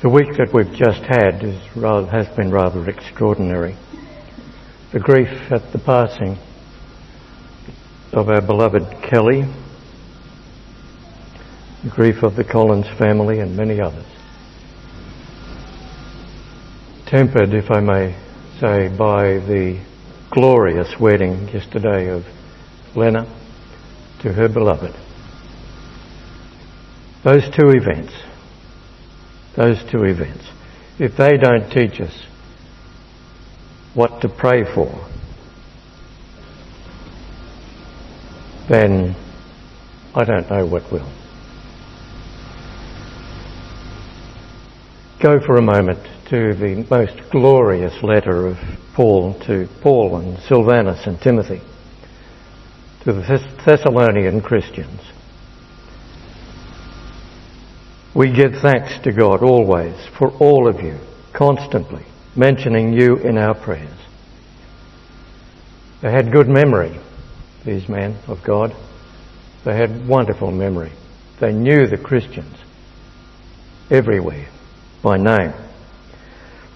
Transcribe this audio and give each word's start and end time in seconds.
The 0.00 0.08
week 0.08 0.36
that 0.36 0.54
we've 0.54 0.72
just 0.74 1.00
had 1.00 1.60
rather, 1.74 2.06
has 2.06 2.28
been 2.36 2.52
rather 2.52 2.88
extraordinary. 2.88 3.76
The 4.92 5.00
grief 5.00 5.50
at 5.50 5.72
the 5.72 5.80
passing 5.80 6.38
of 8.12 8.28
our 8.28 8.40
beloved 8.40 9.02
Kelly, 9.02 9.42
the 11.82 11.90
grief 11.90 12.22
of 12.22 12.36
the 12.36 12.44
Collins 12.44 12.86
family 12.96 13.40
and 13.40 13.56
many 13.56 13.80
others. 13.80 14.06
Tempered, 17.06 17.52
if 17.52 17.68
I 17.68 17.80
may 17.80 18.14
say, 18.60 18.86
by 18.96 19.38
the 19.48 19.84
glorious 20.30 20.94
wedding 21.00 21.48
yesterday 21.48 22.08
of 22.08 22.24
Lena 22.94 23.26
to 24.20 24.32
her 24.32 24.48
beloved. 24.48 24.94
Those 27.24 27.50
two 27.50 27.70
events 27.70 28.12
those 29.58 29.82
two 29.90 30.04
events, 30.04 30.44
if 31.00 31.16
they 31.16 31.36
don't 31.36 31.68
teach 31.70 32.00
us 32.00 32.14
what 33.92 34.20
to 34.20 34.28
pray 34.28 34.62
for, 34.62 34.86
then 38.68 39.16
I 40.14 40.22
don't 40.22 40.48
know 40.48 40.64
what 40.64 40.92
will. 40.92 41.12
Go 45.20 45.40
for 45.44 45.56
a 45.56 45.62
moment 45.62 45.98
to 46.28 46.54
the 46.54 46.86
most 46.88 47.28
glorious 47.32 48.00
letter 48.04 48.46
of 48.46 48.58
Paul 48.94 49.34
to 49.46 49.68
Paul 49.80 50.18
and 50.18 50.38
Silvanus 50.38 51.04
and 51.04 51.20
Timothy, 51.20 51.62
to 53.02 53.12
the 53.12 53.40
Thessalonian 53.66 54.40
Christians. 54.40 55.00
We 58.18 58.32
give 58.32 58.54
thanks 58.60 58.98
to 59.04 59.12
God 59.12 59.44
always 59.44 59.94
for 60.18 60.32
all 60.40 60.68
of 60.68 60.82
you, 60.82 60.98
constantly 61.32 62.04
mentioning 62.34 62.92
you 62.92 63.14
in 63.18 63.38
our 63.38 63.54
prayers. 63.54 63.96
They 66.02 66.10
had 66.10 66.32
good 66.32 66.48
memory, 66.48 66.98
these 67.64 67.88
men 67.88 68.18
of 68.26 68.42
God. 68.42 68.74
They 69.64 69.76
had 69.76 70.08
wonderful 70.08 70.50
memory. 70.50 70.90
They 71.40 71.52
knew 71.52 71.86
the 71.86 71.96
Christians 71.96 72.56
everywhere 73.88 74.48
by 75.00 75.16
name. 75.16 75.52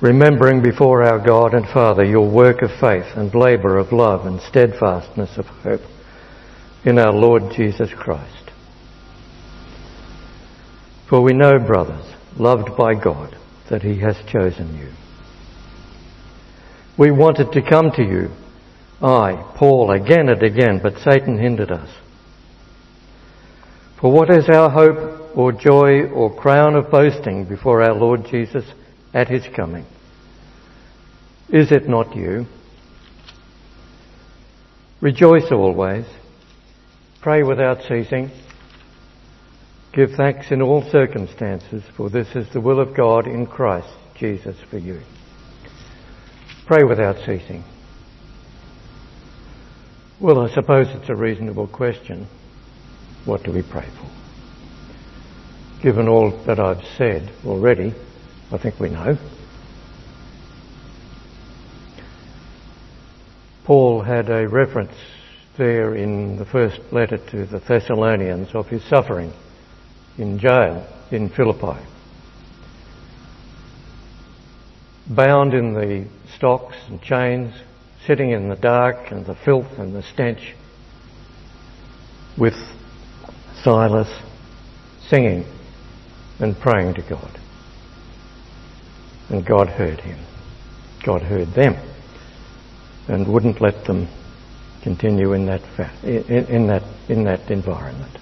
Remembering 0.00 0.62
before 0.62 1.02
our 1.02 1.18
God 1.18 1.54
and 1.54 1.66
Father 1.66 2.04
your 2.04 2.30
work 2.30 2.62
of 2.62 2.70
faith 2.70 3.16
and 3.16 3.34
labour 3.34 3.78
of 3.78 3.90
love 3.90 4.26
and 4.26 4.40
steadfastness 4.42 5.36
of 5.36 5.46
hope 5.46 5.82
in 6.84 7.00
our 7.00 7.12
Lord 7.12 7.50
Jesus 7.52 7.92
Christ. 7.92 8.41
For 11.12 11.20
we 11.20 11.34
know, 11.34 11.58
brothers, 11.58 12.06
loved 12.38 12.74
by 12.74 12.94
God, 12.94 13.36
that 13.68 13.82
He 13.82 13.98
has 13.98 14.16
chosen 14.28 14.78
you. 14.78 14.88
We 16.96 17.10
wanted 17.10 17.52
to 17.52 17.60
come 17.60 17.90
to 17.96 18.02
you, 18.02 18.30
I, 19.02 19.34
Paul, 19.56 19.90
again 19.90 20.30
and 20.30 20.42
again, 20.42 20.80
but 20.82 20.96
Satan 21.00 21.36
hindered 21.36 21.70
us. 21.70 21.90
For 24.00 24.10
what 24.10 24.30
is 24.30 24.48
our 24.48 24.70
hope 24.70 25.36
or 25.36 25.52
joy 25.52 26.04
or 26.04 26.34
crown 26.34 26.76
of 26.76 26.90
boasting 26.90 27.44
before 27.44 27.82
our 27.82 27.92
Lord 27.92 28.24
Jesus 28.24 28.64
at 29.12 29.28
His 29.28 29.46
coming? 29.54 29.84
Is 31.50 31.72
it 31.72 31.90
not 31.90 32.16
you? 32.16 32.46
Rejoice 35.02 35.52
always. 35.52 36.06
Pray 37.20 37.42
without 37.42 37.82
ceasing. 37.82 38.30
Give 39.92 40.10
thanks 40.12 40.50
in 40.50 40.62
all 40.62 40.82
circumstances, 40.90 41.82
for 41.98 42.08
this 42.08 42.34
is 42.34 42.48
the 42.50 42.62
will 42.62 42.80
of 42.80 42.96
God 42.96 43.26
in 43.26 43.46
Christ 43.46 43.92
Jesus 44.14 44.56
for 44.70 44.78
you. 44.78 45.02
Pray 46.66 46.82
without 46.82 47.18
ceasing. 47.26 47.62
Well, 50.18 50.40
I 50.40 50.48
suppose 50.54 50.86
it's 50.88 51.10
a 51.10 51.14
reasonable 51.14 51.66
question. 51.66 52.26
What 53.26 53.42
do 53.42 53.52
we 53.52 53.60
pray 53.60 53.86
for? 54.00 55.82
Given 55.82 56.08
all 56.08 56.30
that 56.46 56.58
I've 56.58 56.84
said 56.96 57.30
already, 57.44 57.92
I 58.50 58.56
think 58.56 58.80
we 58.80 58.88
know. 58.88 59.18
Paul 63.64 64.00
had 64.00 64.30
a 64.30 64.48
reference 64.48 64.94
there 65.58 65.94
in 65.94 66.38
the 66.38 66.46
first 66.46 66.80
letter 66.92 67.18
to 67.18 67.44
the 67.44 67.58
Thessalonians 67.58 68.54
of 68.54 68.68
his 68.68 68.82
suffering 68.84 69.34
in 70.18 70.38
jail 70.38 70.86
in 71.10 71.28
Philippi. 71.28 71.78
Bound 75.06 75.54
in 75.54 75.74
the 75.74 76.06
stocks 76.34 76.76
and 76.88 77.00
chains, 77.02 77.54
sitting 78.06 78.30
in 78.30 78.48
the 78.48 78.56
dark 78.56 79.10
and 79.10 79.26
the 79.26 79.34
filth 79.34 79.78
and 79.78 79.94
the 79.94 80.02
stench, 80.02 80.54
with 82.36 82.56
Silas 83.62 84.08
singing 85.08 85.44
and 86.38 86.58
praying 86.58 86.94
to 86.94 87.02
God. 87.02 87.38
And 89.28 89.44
God 89.44 89.68
heard 89.68 90.00
him. 90.00 90.18
God 91.04 91.22
heard 91.22 91.48
them 91.54 91.76
and 93.08 93.26
wouldn't 93.26 93.60
let 93.60 93.84
them 93.84 94.08
continue 94.82 95.32
in 95.32 95.46
that, 95.46 95.62
fa- 95.76 95.92
in, 96.02 96.46
in, 96.46 96.66
that, 96.68 96.82
in 97.08 97.24
that 97.24 97.50
environment. 97.50 98.18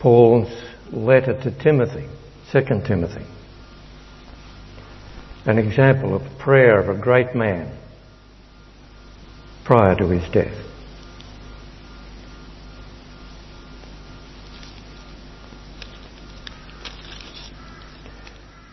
Paul's 0.00 0.48
letter 0.92 1.40
to 1.42 1.50
Timothy, 1.62 2.08
2 2.52 2.60
Timothy. 2.86 3.26
An 5.44 5.58
example 5.58 6.14
of 6.14 6.38
prayer 6.38 6.78
of 6.78 6.88
a 6.88 7.00
great 7.00 7.34
man 7.34 7.76
prior 9.64 9.96
to 9.96 10.08
his 10.08 10.22
death. 10.32 10.54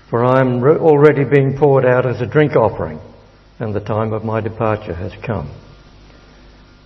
For 0.09 0.23
I 0.23 0.39
am 0.39 0.63
already 0.63 1.23
being 1.23 1.57
poured 1.57 1.85
out 1.85 2.05
as 2.05 2.21
a 2.21 2.27
drink 2.27 2.55
offering, 2.55 2.99
and 3.59 3.73
the 3.73 3.79
time 3.79 4.13
of 4.13 4.23
my 4.23 4.39
departure 4.41 4.93
has 4.93 5.11
come. 5.25 5.51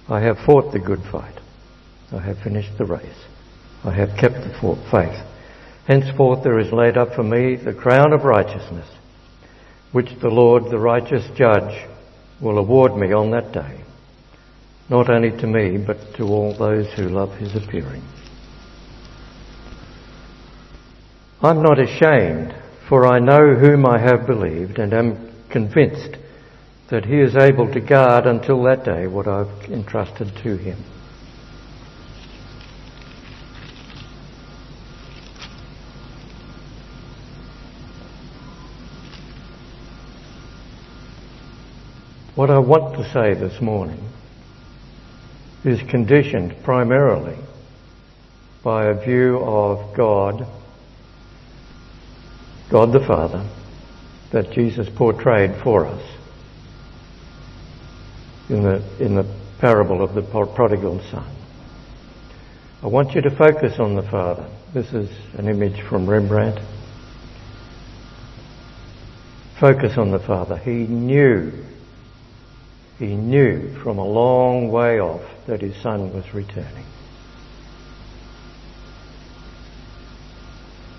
I 0.08 0.22
have 0.22 0.38
fought 0.46 0.72
the 0.72 0.80
good 0.80 1.04
fight. 1.12 1.36
I 2.12 2.20
have 2.20 2.40
finished 2.40 2.78
the 2.78 2.86
race. 2.86 3.26
I 3.84 3.92
have 3.92 4.18
kept 4.18 4.36
the 4.36 4.78
faith. 4.92 5.26
Henceforth 5.88 6.44
there 6.44 6.60
is 6.60 6.72
laid 6.72 6.98
up 6.98 7.16
for 7.16 7.24
me 7.24 7.56
the 7.56 7.74
crown 7.74 8.14
of 8.14 8.24
righteousness, 8.24 8.88
which 9.92 10.20
the 10.22 10.30
Lord, 10.30 10.66
the 10.66 10.80
righteous 10.80 11.28
judge, 11.36 11.88
will 12.42 12.58
award 12.58 12.96
me 12.96 13.12
on 13.14 13.32
that 13.32 13.52
day, 13.52 13.82
not 14.90 15.10
only 15.10 15.32
to 15.32 15.48
me, 15.48 15.78
but 15.78 15.98
to 16.16 16.24
all 16.24 16.54
those 16.54 16.92
who 16.94 17.10
love 17.10 17.36
his 17.38 17.56
appearing. 17.56 18.04
I'm 21.42 21.64
not 21.64 21.80
ashamed, 21.80 22.54
for 22.88 23.08
I 23.08 23.20
know 23.20 23.56
whom 23.56 23.86
I 23.86 23.98
have 23.98 24.28
believed 24.28 24.78
and 24.78 24.94
am 24.94 25.34
convinced 25.50 26.18
that 26.90 27.06
he 27.06 27.20
is 27.20 27.36
able 27.36 27.72
to 27.72 27.80
guard 27.80 28.26
until 28.26 28.62
that 28.64 28.84
day 28.84 29.08
what 29.08 29.28
I've 29.28 29.72
entrusted 29.72 30.36
to 30.44 30.58
him. 30.58 30.84
What 42.40 42.50
I 42.50 42.60
want 42.60 42.96
to 42.96 43.04
say 43.12 43.34
this 43.34 43.60
morning 43.60 44.02
is 45.66 45.82
conditioned 45.90 46.56
primarily 46.64 47.36
by 48.64 48.86
a 48.86 48.94
view 48.94 49.40
of 49.40 49.94
God, 49.94 50.48
God 52.72 52.94
the 52.94 53.02
Father, 53.02 53.46
that 54.32 54.52
Jesus 54.52 54.88
portrayed 54.90 55.62
for 55.62 55.86
us 55.86 56.02
in 58.48 58.64
the, 58.64 59.04
in 59.04 59.16
the 59.16 59.26
parable 59.60 60.02
of 60.02 60.14
the 60.14 60.22
prodigal 60.22 61.02
son. 61.12 61.30
I 62.82 62.88
want 62.88 63.16
you 63.16 63.22
to 63.22 63.32
focus 63.32 63.80
on 63.80 63.96
the 63.96 64.04
Father. 64.10 64.50
This 64.74 64.94
is 64.94 65.10
an 65.38 65.50
image 65.50 65.82
from 65.82 66.10
Rembrandt. 66.10 66.58
Focus 69.60 69.98
on 69.98 70.12
the 70.12 70.20
Father. 70.20 70.56
He 70.56 70.88
knew 70.88 71.66
he 73.00 73.16
knew 73.16 73.74
from 73.82 73.98
a 73.98 74.06
long 74.06 74.70
way 74.70 75.00
off 75.00 75.24
that 75.48 75.62
his 75.62 75.76
son 75.82 76.14
was 76.14 76.32
returning. 76.34 76.86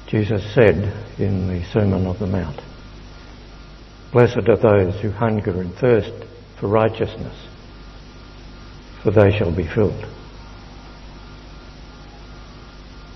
Jesus 0.08 0.42
said 0.52 0.92
in 1.18 1.46
the 1.46 1.64
Sermon 1.66 2.06
on 2.06 2.18
the 2.18 2.26
Mount, 2.26 2.60
Blessed 4.12 4.48
are 4.48 4.56
those 4.56 5.00
who 5.00 5.10
hunger 5.10 5.60
and 5.60 5.72
thirst 5.76 6.12
for 6.58 6.66
righteousness, 6.66 7.36
for 9.04 9.12
they 9.12 9.30
shall 9.30 9.54
be 9.54 9.66
filled. 9.66 10.04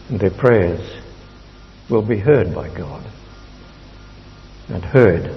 and 0.08 0.20
their 0.20 0.30
prayers 0.30 1.02
will 1.88 2.02
be 2.02 2.18
heard 2.18 2.54
by 2.54 2.68
God 2.68 3.04
and 4.68 4.84
heard, 4.84 5.34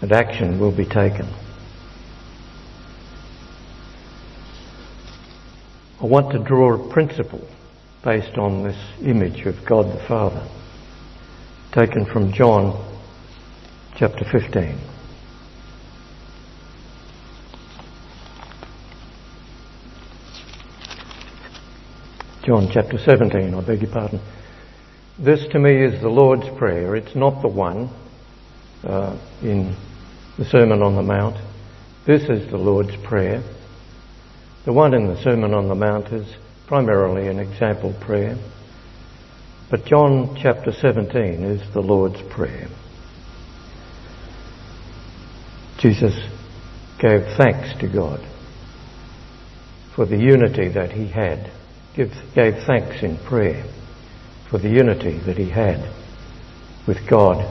and 0.00 0.12
action 0.12 0.58
will 0.58 0.72
be 0.72 0.84
taken. 0.84 1.26
I 6.02 6.06
want 6.06 6.32
to 6.32 6.40
draw 6.40 6.74
a 6.74 6.92
principle 6.92 7.46
based 8.02 8.36
on 8.36 8.64
this 8.64 8.76
image 9.02 9.46
of 9.46 9.64
God 9.64 9.86
the 9.86 10.02
Father, 10.08 10.44
taken 11.70 12.06
from 12.06 12.32
John 12.32 12.74
chapter 13.94 14.24
15. 14.24 14.80
John 22.46 22.68
chapter 22.72 22.98
17, 22.98 23.54
I 23.54 23.60
beg 23.60 23.82
your 23.82 23.92
pardon. 23.92 24.20
This 25.20 25.46
to 25.52 25.60
me 25.60 25.84
is 25.84 26.00
the 26.02 26.08
Lord's 26.08 26.48
Prayer. 26.58 26.96
It's 26.96 27.14
not 27.14 27.42
the 27.42 27.48
one 27.48 27.88
uh, 28.82 29.16
in 29.40 29.76
the 30.36 30.46
Sermon 30.46 30.82
on 30.82 30.96
the 30.96 31.02
Mount. 31.02 31.36
This 32.06 32.24
is 32.24 32.50
the 32.50 32.58
Lord's 32.58 32.96
Prayer. 33.04 33.44
The 34.64 34.72
one 34.72 34.94
in 34.94 35.08
the 35.08 35.20
Sermon 35.22 35.54
on 35.54 35.66
the 35.66 35.74
Mount 35.74 36.12
is 36.12 36.36
primarily 36.68 37.26
an 37.26 37.40
example 37.40 37.92
prayer. 38.00 38.36
But 39.68 39.86
John 39.86 40.36
chapter 40.40 40.70
17 40.70 41.42
is 41.42 41.72
the 41.74 41.80
Lord's 41.80 42.22
Prayer. 42.30 42.68
Jesus 45.80 46.14
gave 47.00 47.24
thanks 47.36 47.76
to 47.80 47.88
God 47.92 48.20
for 49.96 50.06
the 50.06 50.16
unity 50.16 50.68
that 50.68 50.92
he 50.92 51.08
had 51.08 51.50
give, 51.96 52.12
gave 52.36 52.54
thanks 52.64 53.02
in 53.02 53.18
prayer 53.18 53.64
for 54.48 54.58
the 54.58 54.68
unity 54.68 55.18
that 55.26 55.36
he 55.36 55.50
had 55.50 55.92
with 56.86 56.98
God 57.10 57.44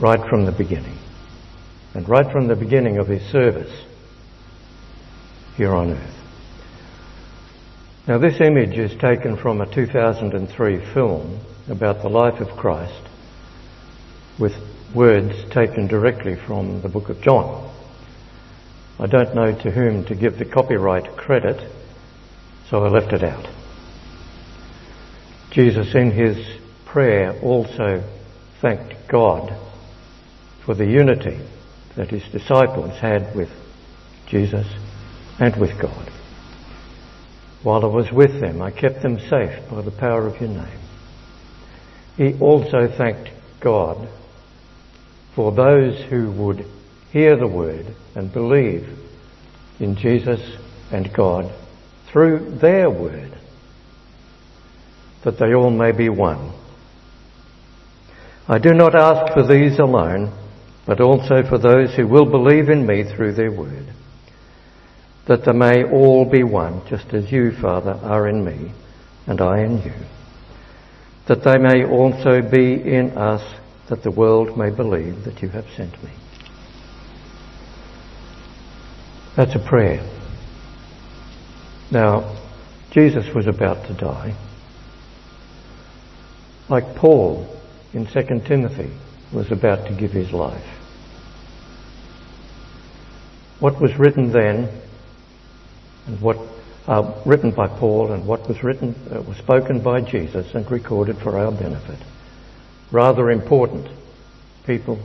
right 0.00 0.28
from 0.28 0.46
the 0.46 0.52
beginning. 0.52 0.98
And 1.94 2.08
right 2.08 2.30
from 2.32 2.48
the 2.48 2.56
beginning 2.56 2.98
of 2.98 3.06
his 3.06 3.22
service 3.30 3.84
here 5.56 5.74
on 5.74 5.92
earth. 5.92 6.16
Now, 8.06 8.18
this 8.18 8.40
image 8.40 8.78
is 8.78 8.96
taken 9.00 9.36
from 9.36 9.60
a 9.60 9.74
2003 9.74 10.94
film 10.94 11.40
about 11.68 12.02
the 12.02 12.08
life 12.08 12.40
of 12.40 12.56
Christ 12.56 13.08
with 14.38 14.52
words 14.94 15.34
taken 15.50 15.88
directly 15.88 16.36
from 16.46 16.82
the 16.82 16.88
book 16.88 17.08
of 17.08 17.20
John. 17.20 17.74
I 18.98 19.06
don't 19.06 19.34
know 19.34 19.58
to 19.62 19.70
whom 19.70 20.04
to 20.04 20.14
give 20.14 20.38
the 20.38 20.44
copyright 20.44 21.16
credit, 21.16 21.72
so 22.68 22.84
I 22.84 22.88
left 22.88 23.12
it 23.12 23.24
out. 23.24 23.48
Jesus, 25.50 25.94
in 25.94 26.10
his 26.10 26.36
prayer, 26.84 27.38
also 27.40 28.04
thanked 28.60 28.94
God 29.08 29.58
for 30.64 30.74
the 30.74 30.86
unity 30.86 31.40
that 31.96 32.10
his 32.10 32.22
disciples 32.30 32.98
had 33.00 33.34
with 33.34 33.48
Jesus 34.26 34.66
and 35.38 35.56
with 35.56 35.80
God. 35.80 36.10
While 37.62 37.84
I 37.84 37.88
was 37.88 38.12
with 38.12 38.40
them, 38.40 38.62
I 38.62 38.70
kept 38.70 39.02
them 39.02 39.18
safe 39.18 39.68
by 39.70 39.82
the 39.82 39.90
power 39.90 40.26
of 40.26 40.40
your 40.40 40.50
name. 40.50 40.80
He 42.16 42.38
also 42.38 42.88
thanked 42.96 43.30
God 43.60 44.08
for 45.34 45.52
those 45.52 46.02
who 46.08 46.30
would 46.32 46.64
hear 47.10 47.36
the 47.36 47.46
word 47.46 47.86
and 48.14 48.32
believe 48.32 48.88
in 49.78 49.96
Jesus 49.96 50.40
and 50.90 51.12
God 51.12 51.52
through 52.10 52.58
their 52.58 52.88
word, 52.88 53.36
that 55.24 55.38
they 55.38 55.54
all 55.54 55.70
may 55.70 55.92
be 55.92 56.08
one. 56.08 56.52
I 58.48 58.58
do 58.58 58.72
not 58.72 58.94
ask 58.94 59.34
for 59.34 59.46
these 59.46 59.78
alone, 59.78 60.32
but 60.86 61.00
also 61.00 61.42
for 61.42 61.58
those 61.58 61.94
who 61.94 62.06
will 62.06 62.26
believe 62.26 62.68
in 62.68 62.86
me 62.86 63.02
through 63.02 63.32
their 63.34 63.50
word, 63.50 63.92
that 65.26 65.44
they 65.44 65.52
may 65.52 65.84
all 65.84 66.24
be 66.24 66.42
one, 66.42 66.86
just 66.88 67.12
as 67.12 67.30
you, 67.30 67.52
Father, 67.52 67.92
are 68.02 68.28
in 68.28 68.44
me, 68.44 68.72
and 69.26 69.40
I 69.40 69.60
in 69.60 69.82
you, 69.82 69.92
that 71.26 71.42
they 71.42 71.58
may 71.58 71.84
also 71.84 72.42
be 72.42 72.74
in 72.74 73.10
us, 73.18 73.42
that 73.88 74.02
the 74.02 74.10
world 74.10 74.56
may 74.56 74.70
believe 74.70 75.24
that 75.24 75.42
you 75.42 75.48
have 75.48 75.66
sent 75.76 75.92
me. 76.02 76.10
That's 79.36 79.54
a 79.54 79.58
prayer. 79.58 80.00
Now, 81.90 82.36
Jesus 82.90 83.32
was 83.34 83.46
about 83.46 83.86
to 83.88 83.94
die. 83.94 84.34
Like 86.68 86.96
Paul 86.96 87.46
in 87.92 88.06
2 88.06 88.22
Timothy 88.46 88.90
was 89.32 89.52
about 89.52 89.86
to 89.86 89.94
give 89.94 90.12
his 90.12 90.32
life. 90.32 90.66
What 93.60 93.80
was 93.80 93.96
written 93.98 94.32
then, 94.32 94.68
and 96.06 96.20
what 96.20 96.36
uh, 96.86 97.20
written 97.26 97.50
by 97.50 97.66
Paul, 97.66 98.12
and 98.12 98.26
what 98.26 98.48
was 98.48 98.62
written 98.62 98.94
uh, 99.10 99.20
was 99.22 99.36
spoken 99.38 99.82
by 99.82 100.00
Jesus 100.00 100.54
and 100.54 100.70
recorded 100.70 101.18
for 101.18 101.36
our 101.36 101.50
benefit. 101.50 101.98
Rather 102.92 103.30
important. 103.30 103.88
People 104.66 104.98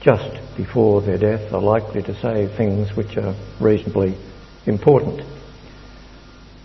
just 0.00 0.56
before 0.56 1.02
their 1.02 1.18
death 1.18 1.52
are 1.52 1.60
likely 1.60 2.02
to 2.02 2.14
say 2.20 2.46
things 2.56 2.96
which 2.96 3.16
are 3.18 3.34
reasonably 3.60 4.16
important 4.66 5.22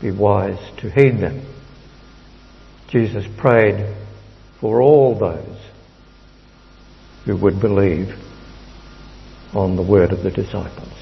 be 0.02 0.12
wise 0.12 0.60
to 0.78 0.90
heed 0.90 1.20
them. 1.20 1.42
Jesus 2.90 3.26
prayed 3.38 3.96
for 4.60 4.82
all 4.82 5.18
those 5.18 5.58
who 7.26 7.36
would 7.38 7.60
believe 7.60 8.16
on 9.54 9.76
the 9.76 9.82
word 9.82 10.12
of 10.12 10.24
the 10.24 10.32
disciples. 10.32 10.94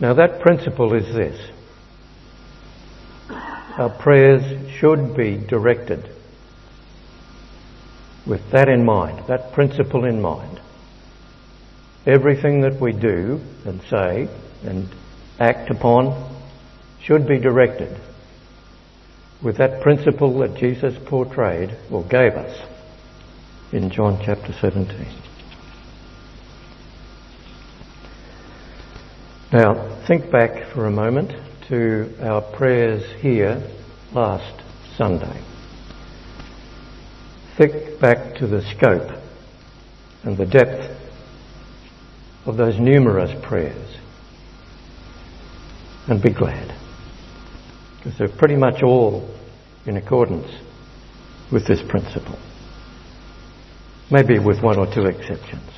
Now 0.00 0.14
that 0.14 0.40
principle 0.40 0.94
is 0.94 1.12
this. 1.12 1.50
Our 3.30 3.90
prayers 3.90 4.70
should 4.78 5.16
be 5.16 5.36
directed 5.36 6.08
with 8.26 8.50
that 8.50 8.68
in 8.68 8.84
mind, 8.84 9.26
that 9.26 9.52
principle 9.52 10.04
in 10.04 10.20
mind. 10.20 10.60
Everything 12.06 12.60
that 12.60 12.80
we 12.80 12.92
do 12.92 13.40
and 13.64 13.80
say 13.82 14.28
and 14.64 14.88
act 15.40 15.70
upon 15.70 16.30
should 17.02 17.26
be 17.26 17.38
directed 17.38 17.96
with 19.42 19.56
that 19.56 19.80
principle 19.80 20.38
that 20.38 20.56
Jesus 20.56 20.96
portrayed 21.06 21.76
or 21.90 22.04
gave 22.04 22.34
us 22.34 22.60
in 23.72 23.90
John 23.90 24.20
chapter 24.24 24.52
17. 24.52 25.27
Now, 29.50 30.04
think 30.06 30.30
back 30.30 30.74
for 30.74 30.84
a 30.84 30.90
moment 30.90 31.32
to 31.68 32.14
our 32.20 32.42
prayers 32.42 33.02
here 33.22 33.62
last 34.12 34.62
Sunday. 34.98 35.42
Think 37.56 37.98
back 37.98 38.36
to 38.40 38.46
the 38.46 38.60
scope 38.76 39.10
and 40.22 40.36
the 40.36 40.44
depth 40.44 40.94
of 42.44 42.58
those 42.58 42.78
numerous 42.78 43.30
prayers 43.42 43.96
and 46.08 46.22
be 46.22 46.30
glad. 46.30 46.74
Because 47.96 48.18
they're 48.18 48.28
pretty 48.28 48.56
much 48.56 48.82
all 48.82 49.34
in 49.86 49.96
accordance 49.96 50.50
with 51.50 51.66
this 51.66 51.80
principle. 51.88 52.38
Maybe 54.10 54.38
with 54.38 54.62
one 54.62 54.78
or 54.78 54.92
two 54.92 55.06
exceptions. 55.06 55.77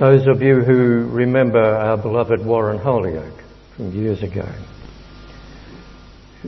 Those 0.00 0.26
of 0.28 0.40
you 0.40 0.62
who 0.62 1.10
remember 1.10 1.62
our 1.62 1.98
beloved 1.98 2.42
Warren 2.42 2.78
Holyoke 2.78 3.44
from 3.76 3.92
years 3.92 4.22
ago, 4.22 4.48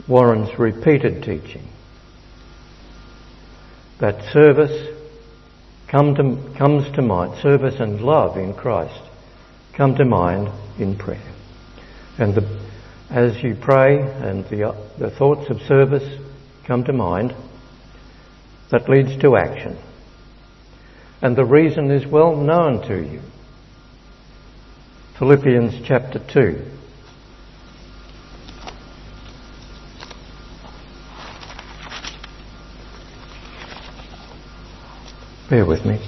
Warren's 0.07 0.57
repeated 0.57 1.21
teaching 1.21 1.67
that 3.99 4.23
service 4.33 4.97
come 5.87 6.15
to, 6.15 6.57
comes 6.57 6.91
to 6.95 7.03
mind, 7.03 7.39
service 7.43 7.79
and 7.79 8.01
love 8.01 8.37
in 8.37 8.55
Christ 8.55 8.99
come 9.73 9.93
to 9.97 10.03
mind 10.03 10.49
in 10.79 10.97
prayer. 10.97 11.31
And 12.17 12.33
the, 12.33 12.59
as 13.11 13.43
you 13.43 13.53
pray 13.53 14.01
and 14.01 14.45
the, 14.45 14.75
the 14.97 15.11
thoughts 15.11 15.51
of 15.51 15.61
service 15.61 16.19
come 16.65 16.85
to 16.85 16.93
mind, 16.93 17.35
that 18.71 18.89
leads 18.89 19.15
to 19.17 19.37
action. 19.37 19.77
And 21.21 21.35
the 21.35 21.45
reason 21.45 21.91
is 21.91 22.07
well 22.07 22.35
known 22.35 22.81
to 22.87 22.95
you. 22.99 23.21
Philippians 25.19 25.75
chapter 25.87 26.17
2. 26.17 26.65
Bear 35.51 35.67
with 35.67 35.85
me. 35.85 35.99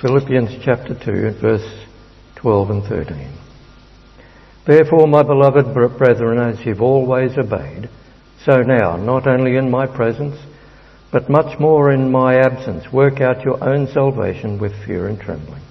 Philippians 0.00 0.64
chapter 0.64 0.92
2 0.92 1.38
verse 1.40 1.86
12 2.34 2.70
and 2.70 2.82
13. 2.82 3.32
Therefore, 4.66 5.06
my 5.06 5.22
beloved 5.22 5.72
brethren, 5.96 6.40
as 6.40 6.66
you've 6.66 6.82
always 6.82 7.38
obeyed, 7.38 7.88
so 8.44 8.62
now, 8.62 8.96
not 8.96 9.28
only 9.28 9.54
in 9.56 9.70
my 9.70 9.86
presence, 9.86 10.36
but 11.12 11.30
much 11.30 11.60
more 11.60 11.92
in 11.92 12.10
my 12.10 12.34
absence, 12.40 12.92
work 12.92 13.20
out 13.20 13.44
your 13.44 13.62
own 13.62 13.86
salvation 13.86 14.58
with 14.58 14.72
fear 14.84 15.06
and 15.06 15.20
trembling. 15.20 15.62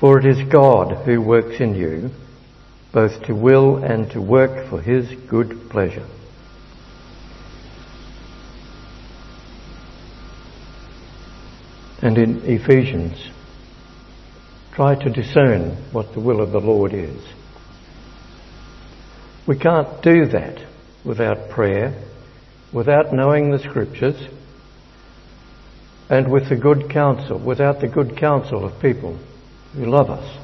For 0.00 0.18
it 0.18 0.26
is 0.26 0.48
God 0.48 1.04
who 1.04 1.20
works 1.20 1.60
in 1.60 1.74
you, 1.74 2.10
both 2.92 3.22
to 3.24 3.34
will 3.34 3.76
and 3.76 4.10
to 4.10 4.20
work 4.20 4.68
for 4.68 4.80
his 4.80 5.08
good 5.28 5.70
pleasure. 5.70 6.06
And 12.02 12.18
in 12.18 12.42
Ephesians, 12.44 13.30
try 14.72 14.94
to 14.96 15.10
discern 15.10 15.76
what 15.92 16.12
the 16.12 16.20
will 16.20 16.40
of 16.40 16.50
the 16.50 16.60
Lord 16.60 16.92
is. 16.92 17.24
We 19.46 19.56
can't 19.56 20.02
do 20.02 20.26
that 20.26 20.66
without 21.04 21.50
prayer, 21.50 21.94
without 22.72 23.12
knowing 23.12 23.50
the 23.50 23.58
scriptures, 23.58 24.20
and 26.10 26.30
with 26.30 26.48
the 26.48 26.56
good 26.56 26.90
counsel, 26.90 27.38
without 27.38 27.80
the 27.80 27.88
good 27.88 28.16
counsel 28.16 28.64
of 28.64 28.80
people 28.80 29.18
who 29.74 29.86
love 29.86 30.10
us. 30.10 30.38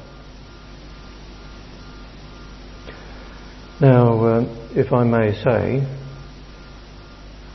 Now, 3.79 4.23
uh, 4.23 4.45
if 4.75 4.93
I 4.93 5.03
may 5.03 5.33
say, 5.33 5.87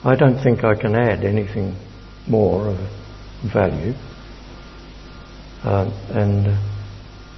I 0.04 0.16
don't 0.16 0.42
think 0.42 0.64
I 0.64 0.75
can 0.75 0.95
add 0.95 1.25
anything 1.25 1.76
more 2.26 2.68
of 2.68 2.78
value. 3.52 3.95
Uh, 5.62 5.90
and 6.11 6.47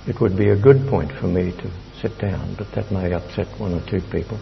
it 0.07 0.21
would 0.21 0.37
be 0.37 0.49
a 0.49 0.57
good 0.57 0.89
point 0.89 1.13
for 1.13 1.27
me 1.27 1.53
to 1.53 1.71
sit 2.01 2.19
down, 2.19 2.55
but 2.57 2.71
that 2.73 2.91
may 2.91 3.13
upset 3.13 3.47
one 3.59 3.75
or 3.75 3.81
two 3.89 4.01
people. 4.11 4.39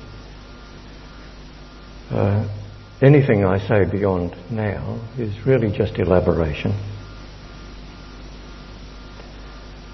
Uh, 2.10 2.48
anything 3.02 3.44
I 3.44 3.58
say 3.58 3.84
beyond 3.84 4.36
now 4.50 5.00
is 5.18 5.46
really 5.46 5.76
just 5.76 5.98
elaboration. 5.98 6.72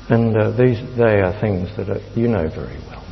And 0.09 0.37
uh, 0.37 0.51
these, 0.51 0.79
they 0.97 1.21
are 1.21 1.39
things 1.41 1.75
that 1.77 1.89
are, 1.89 2.01
you 2.19 2.29
know 2.29 2.49
very 2.49 2.79
well. 2.89 3.05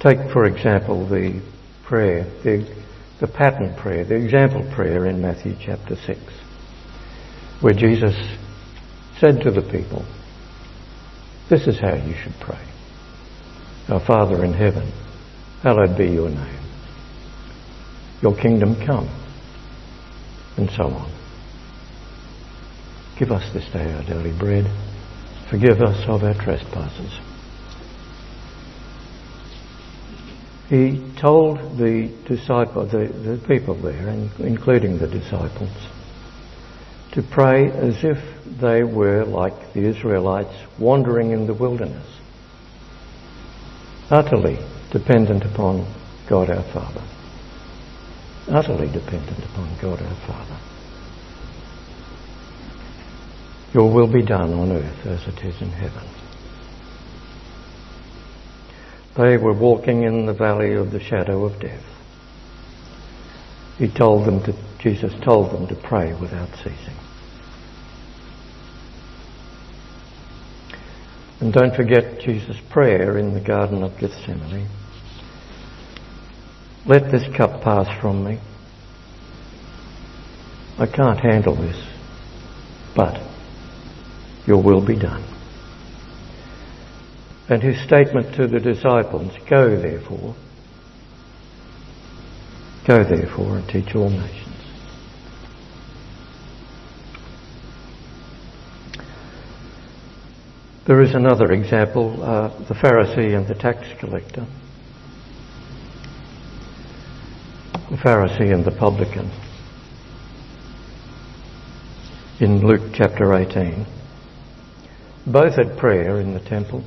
Take, 0.00 0.30
for 0.32 0.44
example, 0.44 1.08
the 1.08 1.42
prayer, 1.84 2.24
the, 2.42 2.66
the 3.20 3.28
pattern 3.28 3.74
prayer, 3.76 4.04
the 4.04 4.16
example 4.16 4.68
prayer 4.74 5.06
in 5.06 5.22
Matthew 5.22 5.54
chapter 5.60 5.96
6 5.96 6.20
where 7.60 7.74
Jesus 7.74 8.14
said 9.18 9.40
to 9.42 9.50
the 9.50 9.62
people, 9.62 10.04
This 11.48 11.66
is 11.66 11.80
how 11.80 11.94
you 11.94 12.14
should 12.22 12.34
pray. 12.40 12.62
Our 13.88 14.04
Father 14.04 14.44
in 14.44 14.52
heaven, 14.52 14.92
hallowed 15.62 15.96
be 15.96 16.06
your 16.06 16.28
name. 16.28 16.60
Your 18.20 18.36
kingdom 18.36 18.76
come. 18.86 19.08
And 20.56 20.70
so 20.70 20.84
on. 20.84 21.12
Give 23.18 23.30
us 23.30 23.52
this 23.52 23.64
day 23.72 23.92
our 23.92 24.02
daily 24.02 24.36
bread. 24.38 24.66
Forgive 25.50 25.80
us 25.80 26.08
of 26.08 26.24
our 26.24 26.34
trespasses. 26.34 27.20
He 30.68 31.12
told 31.20 31.78
the 31.78 32.12
disciple, 32.26 32.86
the, 32.86 33.06
the 33.06 33.40
people 33.46 33.74
there, 33.74 34.08
including 34.40 34.98
the 34.98 35.06
disciples, 35.06 35.70
to 37.12 37.22
pray 37.22 37.70
as 37.70 38.02
if 38.02 38.18
they 38.60 38.82
were 38.82 39.24
like 39.24 39.72
the 39.72 39.84
Israelites 39.88 40.54
wandering 40.80 41.30
in 41.30 41.46
the 41.46 41.54
wilderness, 41.54 42.06
utterly 44.10 44.58
dependent 44.90 45.44
upon 45.44 45.86
God 46.28 46.50
our 46.50 46.64
Father. 46.72 47.04
Utterly 48.48 48.90
dependent 48.90 49.44
upon 49.44 49.78
God 49.80 50.02
our 50.02 50.26
Father. 50.26 50.75
Your 53.72 53.92
will 53.92 54.10
be 54.10 54.22
done 54.22 54.52
on 54.52 54.72
earth 54.72 55.06
as 55.06 55.26
it 55.26 55.44
is 55.44 55.60
in 55.60 55.70
heaven. 55.70 56.08
They 59.16 59.36
were 59.38 59.54
walking 59.54 60.02
in 60.02 60.26
the 60.26 60.34
valley 60.34 60.74
of 60.74 60.90
the 60.90 61.00
shadow 61.00 61.44
of 61.44 61.58
death. 61.58 61.84
He 63.78 63.88
told 63.88 64.26
them 64.26 64.42
to, 64.44 64.54
Jesus 64.78 65.12
told 65.22 65.52
them 65.52 65.66
to 65.68 65.74
pray 65.74 66.12
without 66.14 66.50
ceasing. 66.56 66.96
And 71.40 71.52
don't 71.52 71.74
forget 71.74 72.20
Jesus' 72.20 72.60
prayer 72.70 73.18
in 73.18 73.34
the 73.34 73.40
Garden 73.40 73.82
of 73.82 73.98
Gethsemane. 73.98 74.68
Let 76.86 77.10
this 77.10 77.26
cup 77.36 77.62
pass 77.62 77.88
from 78.00 78.24
me. 78.24 78.38
I 80.78 80.86
can't 80.86 81.18
handle 81.18 81.54
this, 81.54 81.76
but 82.94 83.25
your 84.46 84.62
will 84.62 84.84
be 84.84 84.96
done. 84.96 85.24
And 87.48 87.62
his 87.62 87.80
statement 87.82 88.34
to 88.36 88.46
the 88.46 88.60
disciples, 88.60 89.32
go 89.48 89.76
therefore, 89.80 90.34
go 92.86 93.04
therefore 93.04 93.58
and 93.58 93.68
teach 93.68 93.94
all 93.94 94.10
nations. 94.10 94.46
There 100.86 101.00
is 101.02 101.14
another 101.14 101.50
example, 101.50 102.22
uh, 102.22 102.48
the 102.68 102.74
Pharisee 102.74 103.36
and 103.36 103.46
the 103.48 103.56
tax 103.56 103.86
collector. 103.98 104.46
The 107.90 107.96
Pharisee 107.96 108.54
and 108.54 108.64
the 108.64 108.70
publican. 108.70 109.30
In 112.38 112.64
Luke 112.64 112.92
chapter 112.94 113.34
18. 113.34 113.95
Both 115.26 115.56
had 115.56 115.78
prayer 115.78 116.20
in 116.20 116.34
the 116.34 116.40
temple. 116.40 116.84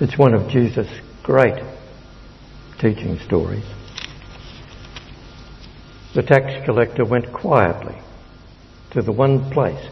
It's 0.00 0.18
one 0.18 0.34
of 0.34 0.48
Jesus' 0.48 0.88
great 1.22 1.62
teaching 2.78 3.18
stories. 3.20 3.64
The 6.14 6.22
tax 6.22 6.64
collector 6.64 7.04
went 7.04 7.32
quietly 7.32 7.96
to 8.92 9.02
the 9.02 9.12
one 9.12 9.50
place 9.50 9.90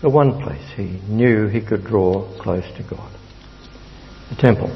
the 0.00 0.08
one 0.08 0.40
place 0.40 0.64
he 0.76 0.98
knew 1.08 1.48
he 1.48 1.60
could 1.60 1.84
draw 1.84 2.26
close 2.38 2.64
to 2.76 2.82
God 2.82 3.12
the 4.30 4.36
temple. 4.36 4.70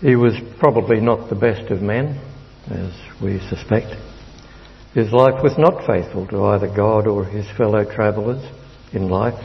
He 0.00 0.16
was 0.16 0.34
probably 0.58 0.98
not 1.00 1.28
the 1.28 1.36
best 1.36 1.70
of 1.70 1.82
men, 1.82 2.18
as 2.70 2.92
we 3.22 3.38
suspect. 3.50 3.94
His 4.94 5.12
life 5.12 5.42
was 5.42 5.56
not 5.56 5.86
faithful 5.86 6.26
to 6.28 6.44
either 6.46 6.66
God 6.74 7.06
or 7.06 7.24
his 7.24 7.48
fellow 7.56 7.84
travellers 7.84 8.44
in 8.92 9.08
life. 9.08 9.38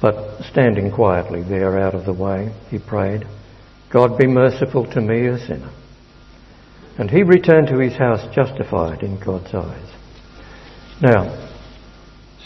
But 0.00 0.42
standing 0.50 0.90
quietly 0.90 1.42
there 1.42 1.78
out 1.78 1.94
of 1.94 2.06
the 2.06 2.12
way, 2.12 2.54
he 2.70 2.78
prayed, 2.78 3.26
God 3.90 4.16
be 4.16 4.26
merciful 4.26 4.86
to 4.92 5.00
me, 5.00 5.26
a 5.26 5.38
sinner. 5.38 5.70
And 6.98 7.10
he 7.10 7.22
returned 7.22 7.68
to 7.68 7.78
his 7.78 7.96
house 7.96 8.34
justified 8.34 9.02
in 9.02 9.20
God's 9.20 9.54
eyes. 9.54 9.88
Now, 11.02 11.50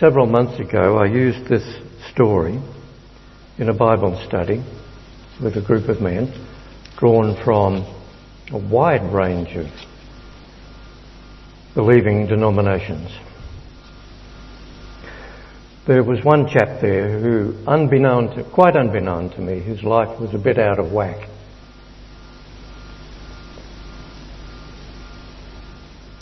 Several 0.00 0.26
months 0.26 0.58
ago, 0.58 0.98
I 0.98 1.06
used 1.06 1.48
this 1.48 1.62
story 2.10 2.60
in 3.58 3.68
a 3.68 3.72
Bible 3.72 4.20
study 4.26 4.60
with 5.40 5.56
a 5.56 5.62
group 5.62 5.88
of 5.88 6.00
men, 6.00 6.34
drawn 6.98 7.40
from 7.44 7.86
a 8.50 8.58
wide 8.58 9.12
range 9.12 9.54
of 9.54 9.66
believing 11.74 12.26
denominations. 12.26 13.10
There 15.86 16.02
was 16.02 16.24
one 16.24 16.48
chap 16.48 16.80
there 16.80 17.18
who, 17.18 17.56
unbeknown 17.66 18.36
to, 18.36 18.44
quite 18.44 18.76
unbeknown 18.76 19.30
to 19.30 19.40
me, 19.40 19.60
his 19.60 19.82
life 19.82 20.18
was 20.18 20.32
a 20.32 20.38
bit 20.38 20.58
out 20.58 20.78
of 20.78 20.92
whack. 20.92 21.28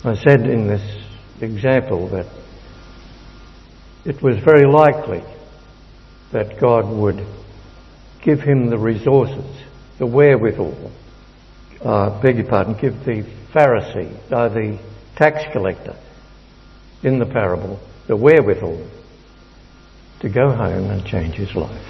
I 0.03 0.15
said 0.15 0.41
in 0.41 0.67
this 0.67 0.81
example 1.39 2.09
that 2.09 2.25
it 4.03 4.21
was 4.21 4.37
very 4.39 4.65
likely 4.65 5.23
that 6.33 6.59
God 6.59 6.89
would 6.89 7.25
give 8.21 8.41
him 8.41 8.69
the 8.69 8.77
resources, 8.77 9.45
the 9.97 10.05
wherewithal, 10.05 10.91
uh, 11.85 12.21
beg 12.21 12.37
your 12.37 12.47
pardon, 12.47 12.73
give 12.73 13.05
the 13.05 13.23
Pharisee, 13.53 14.13
uh, 14.29 14.49
the 14.49 14.77
tax 15.15 15.43
collector 15.51 15.95
in 17.03 17.19
the 17.19 17.25
parable, 17.25 17.79
the 18.07 18.15
wherewithal 18.15 18.87
to 20.21 20.29
go 20.29 20.51
home 20.51 20.89
and 20.89 21.05
change 21.05 21.35
his 21.35 21.53
life. 21.55 21.85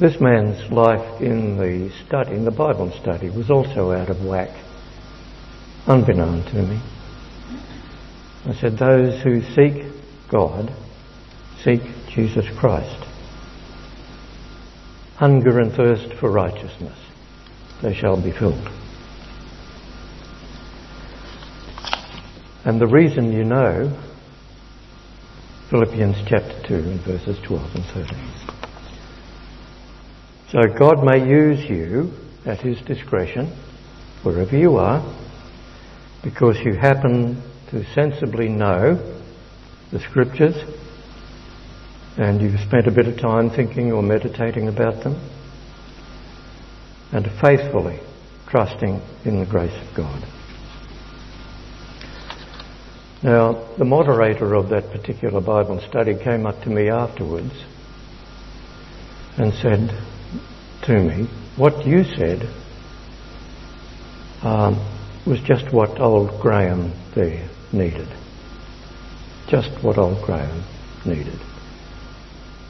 This 0.00 0.20
man's 0.20 0.70
life 0.70 1.20
in 1.20 1.56
the 1.56 1.90
study, 2.06 2.32
in 2.32 2.44
the 2.44 2.50
Bible 2.50 2.92
study, 3.02 3.30
was 3.30 3.50
also 3.50 3.90
out 3.92 4.08
of 4.08 4.24
whack, 4.24 4.50
unbeknown 5.86 6.44
to 6.44 6.62
me. 6.62 6.80
I 8.46 8.54
said, 8.54 8.78
those 8.78 9.22
who 9.22 9.42
seek 9.42 9.84
God 10.30 10.72
Seek 11.64 11.82
Jesus 12.08 12.46
Christ. 12.56 13.04
Hunger 15.16 15.58
and 15.58 15.72
thirst 15.72 16.14
for 16.14 16.30
righteousness. 16.30 16.96
They 17.82 17.94
shall 17.94 18.20
be 18.22 18.30
filled. 18.30 18.70
And 22.68 22.78
the 22.78 22.86
reason 22.86 23.32
you 23.32 23.44
know, 23.44 23.98
Philippians 25.70 26.16
chapter 26.28 26.68
2 26.68 26.74
and 26.74 27.00
verses 27.00 27.38
12 27.46 27.74
and 27.74 27.84
13. 27.86 28.30
So 30.50 30.78
God 30.78 31.02
may 31.02 31.26
use 31.26 31.64
you 31.66 32.12
at 32.44 32.60
His 32.60 32.78
discretion, 32.82 33.56
wherever 34.22 34.54
you 34.54 34.76
are, 34.76 35.02
because 36.22 36.58
you 36.58 36.74
happen 36.74 37.42
to 37.70 37.90
sensibly 37.94 38.50
know 38.50 38.96
the 39.90 40.00
Scriptures 40.00 40.56
and 42.18 42.42
you've 42.42 42.60
spent 42.60 42.86
a 42.86 42.90
bit 42.90 43.06
of 43.06 43.18
time 43.18 43.48
thinking 43.48 43.92
or 43.92 44.02
meditating 44.02 44.68
about 44.68 45.02
them 45.04 45.18
and 47.12 47.30
faithfully 47.40 47.98
trusting 48.46 49.00
in 49.24 49.38
the 49.38 49.46
grace 49.46 49.72
of 49.72 49.96
God. 49.96 50.37
Now, 53.22 53.66
the 53.76 53.84
moderator 53.84 54.54
of 54.54 54.68
that 54.68 54.92
particular 54.92 55.40
Bible 55.40 55.80
study 55.80 56.16
came 56.16 56.46
up 56.46 56.62
to 56.62 56.70
me 56.70 56.88
afterwards 56.88 57.52
and 59.36 59.52
said 59.54 59.90
to 60.82 60.98
me, 60.98 61.28
What 61.56 61.84
you 61.84 62.04
said 62.04 62.48
um, 64.42 64.78
was 65.26 65.40
just 65.40 65.72
what 65.72 66.00
old 66.00 66.40
Graham 66.40 66.92
there 67.16 67.48
needed. 67.72 68.08
Just 69.48 69.82
what 69.82 69.98
old 69.98 70.24
Graham 70.24 70.62
needed. 71.04 71.40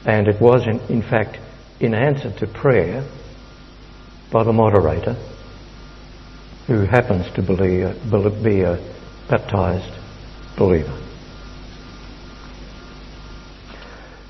And 0.05 0.27
it 0.27 0.41
was, 0.41 0.65
in, 0.65 0.79
in 0.89 1.03
fact, 1.03 1.37
in 1.79 1.93
answer 1.93 2.31
to 2.39 2.47
prayer 2.47 3.07
by 4.31 4.43
the 4.43 4.53
moderator, 4.53 5.15
who 6.65 6.85
happens 6.85 7.31
to 7.35 7.43
believe, 7.43 8.43
be 8.43 8.61
a 8.61 8.79
baptized 9.29 9.98
believer. 10.57 10.95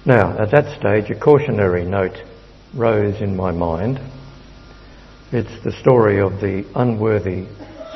Now, 0.05 0.37
at 0.39 0.51
that 0.51 0.79
stage, 0.79 1.09
a 1.11 1.19
cautionary 1.19 1.85
note 1.85 2.23
rose 2.73 3.21
in 3.21 3.35
my 3.35 3.51
mind. 3.51 3.99
It's 5.31 5.63
the 5.63 5.71
story 5.71 6.19
of 6.19 6.41
the 6.41 6.65
unworthy 6.75 7.47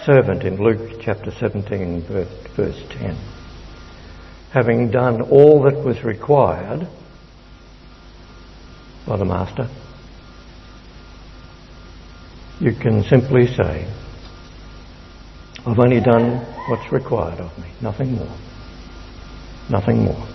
servant 0.05 0.43
in 0.43 0.57
Luke 0.57 0.99
chapter 1.01 1.31
17, 1.31 2.01
verse, 2.03 2.27
verse 2.55 2.83
10. 2.89 3.17
Having 4.51 4.91
done 4.91 5.21
all 5.21 5.63
that 5.63 5.83
was 5.83 6.03
required 6.03 6.87
by 9.07 9.17
the 9.17 9.25
Master, 9.25 9.67
you 12.59 12.73
can 12.73 13.03
simply 13.03 13.47
say, 13.47 13.91
I've 15.65 15.79
only 15.79 16.01
done 16.01 16.45
what's 16.67 16.91
required 16.91 17.39
of 17.39 17.57
me, 17.57 17.67
nothing 17.81 18.13
more. 18.13 18.37
Nothing 19.69 20.03
more. 20.03 20.27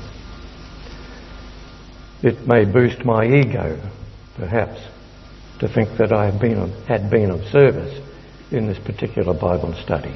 It 2.22 2.46
may 2.46 2.64
boost 2.64 3.04
my 3.04 3.24
ego, 3.26 3.80
perhaps, 4.36 4.80
to 5.60 5.68
think 5.68 5.96
that 5.98 6.12
I 6.12 6.26
have 6.26 6.40
been, 6.40 6.70
had 6.86 7.10
been 7.10 7.30
of 7.30 7.44
service 7.46 8.00
in 8.50 8.66
this 8.66 8.78
particular 8.78 9.34
Bible 9.34 9.74
study. 9.74 10.14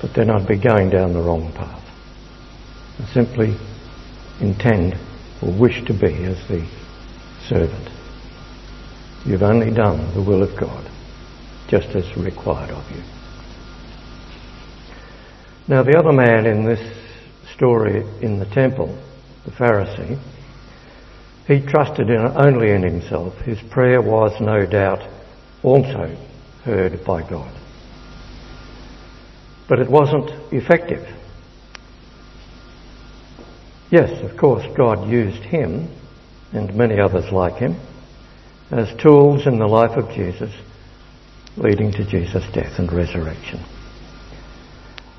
But 0.00 0.14
then 0.14 0.30
I'd 0.30 0.46
be 0.46 0.58
going 0.58 0.90
down 0.90 1.12
the 1.12 1.22
wrong 1.22 1.52
path. 1.52 1.82
I 3.00 3.06
simply 3.12 3.56
intend 4.40 4.96
or 5.42 5.52
wish 5.52 5.84
to 5.84 5.92
be 5.92 6.24
as 6.24 6.46
the 6.48 6.66
servant. 7.48 7.88
You've 9.24 9.42
only 9.42 9.70
done 9.70 10.12
the 10.14 10.22
will 10.22 10.42
of 10.42 10.58
God, 10.58 10.90
just 11.68 11.88
as 11.96 12.16
required 12.16 12.70
of 12.70 12.90
you. 12.90 13.02
Now, 15.66 15.82
the 15.82 15.98
other 15.98 16.12
man 16.12 16.44
in 16.44 16.66
this 16.66 16.80
story 17.54 18.04
in 18.20 18.38
the 18.38 18.44
temple, 18.44 18.98
the 19.46 19.50
Pharisee, 19.50 20.20
he 21.46 21.60
trusted 21.60 22.10
in, 22.10 22.20
only 22.20 22.70
in 22.70 22.82
himself. 22.82 23.34
His 23.38 23.60
prayer 23.70 24.02
was, 24.02 24.38
no 24.40 24.66
doubt, 24.66 25.08
also 25.62 26.16
heard 26.64 27.04
by 27.04 27.28
God. 27.28 27.52
But 29.68 29.78
it 29.78 29.90
wasn't 29.90 30.30
effective. 30.52 31.06
Yes, 33.90 34.22
of 34.22 34.36
course, 34.36 34.66
God 34.76 35.08
used 35.08 35.42
him 35.44 35.88
and 36.52 36.74
many 36.74 37.00
others 37.00 37.32
like 37.32 37.54
him 37.54 37.76
as 38.70 38.94
tools 38.96 39.46
in 39.46 39.58
the 39.58 39.66
life 39.66 39.96
of 39.96 40.10
Jesus, 40.10 40.52
leading 41.56 41.92
to 41.92 42.04
Jesus' 42.04 42.44
death 42.52 42.78
and 42.78 42.92
resurrection. 42.92 43.64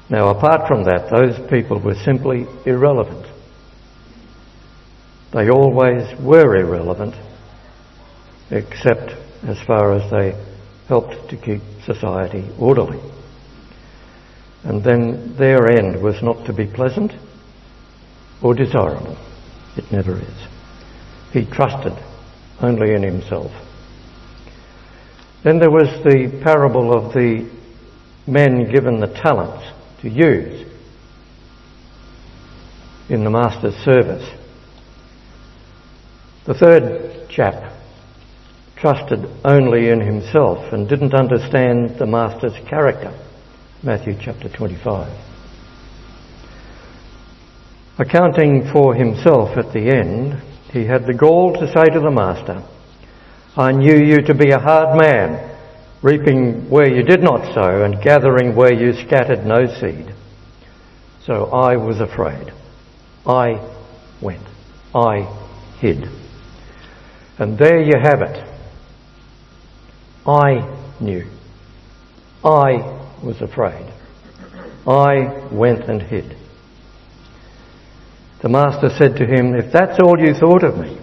Now, 0.10 0.30
apart 0.30 0.68
from 0.68 0.84
that, 0.84 1.10
those 1.10 1.40
people 1.50 1.80
were 1.80 1.96
simply 1.96 2.46
irrelevant. 2.66 3.26
They 5.34 5.50
always 5.50 6.18
were 6.20 6.56
irrelevant, 6.56 7.16
except 8.52 9.16
as 9.48 9.60
far 9.62 9.94
as 9.94 10.10
they 10.12 10.40
helped 10.88 11.30
to 11.30 11.38
keep 11.38 11.62
society 11.86 12.48
orderly. 12.60 13.00
And 14.64 14.84
then 14.84 15.36
their 15.38 15.72
end 15.72 16.02
was 16.02 16.22
not 16.22 16.46
to 16.46 16.54
be 16.54 16.68
pleasant, 16.68 17.12
or 18.42 18.54
desirable. 18.54 19.18
It 19.76 19.92
never 19.92 20.20
is. 20.20 20.48
He 21.34 21.46
trusted 21.46 21.94
only 22.62 22.94
in 22.94 23.02
himself. 23.02 23.52
Then 25.44 25.60
there 25.60 25.72
was 25.72 25.90
the 26.04 26.42
parable 26.44 26.94
of 26.94 27.14
the 27.14 27.50
men 28.28 28.72
given 28.72 29.00
the 29.00 29.08
talents 29.08 29.66
to 30.06 30.12
use 30.12 30.72
in 33.10 33.24
the 33.24 33.30
master's 33.30 33.74
service. 33.84 34.30
The 36.46 36.54
third 36.54 37.28
chap 37.28 37.74
trusted 38.76 39.28
only 39.44 39.90
in 39.90 40.02
himself 40.02 40.72
and 40.72 40.88
didn't 40.88 41.16
understand 41.16 41.98
the 41.98 42.06
master's 42.06 42.54
character. 42.68 43.20
Matthew 43.82 44.16
chapter 44.22 44.48
25. 44.48 45.12
Accounting 47.98 48.70
for 48.72 48.94
himself 48.94 49.58
at 49.58 49.74
the 49.74 49.90
end, 49.90 50.40
he 50.72 50.86
had 50.86 51.08
the 51.08 51.16
gall 51.16 51.54
to 51.54 51.68
say 51.68 51.86
to 51.86 52.00
the 52.00 52.12
master, 52.12 52.64
I 53.58 53.72
knew 53.72 53.98
you 53.98 54.22
to 54.22 54.36
be 54.36 54.52
a 54.52 54.60
hard 54.60 55.00
man, 55.00 55.55
reaping 56.06 56.70
where 56.70 56.88
you 56.88 57.02
did 57.02 57.24
not 57.24 57.52
sow 57.56 57.82
and 57.82 58.00
gathering 58.00 58.56
where 58.56 58.72
you 58.72 58.94
scattered 59.08 59.44
no 59.44 59.66
seed. 59.66 60.14
So 61.26 61.46
I 61.46 61.78
was 61.78 62.00
afraid. 62.00 62.54
I 63.26 63.60
went. 64.22 64.46
I 64.94 65.24
hid. 65.80 66.08
And 67.40 67.58
there 67.58 67.82
you 67.82 67.94
have 68.00 68.22
it. 68.22 68.48
I 70.28 70.78
knew. 71.00 71.26
I 72.44 72.74
was 73.24 73.42
afraid. 73.42 73.92
I 74.86 75.48
went 75.52 75.90
and 75.90 76.04
hid. 76.04 76.38
The 78.44 78.50
master 78.50 78.90
said 78.96 79.16
to 79.16 79.26
him, 79.26 79.56
If 79.56 79.72
that's 79.72 80.00
all 80.00 80.20
you 80.20 80.36
thought 80.36 80.64
of 80.64 80.78
me, 80.78 81.00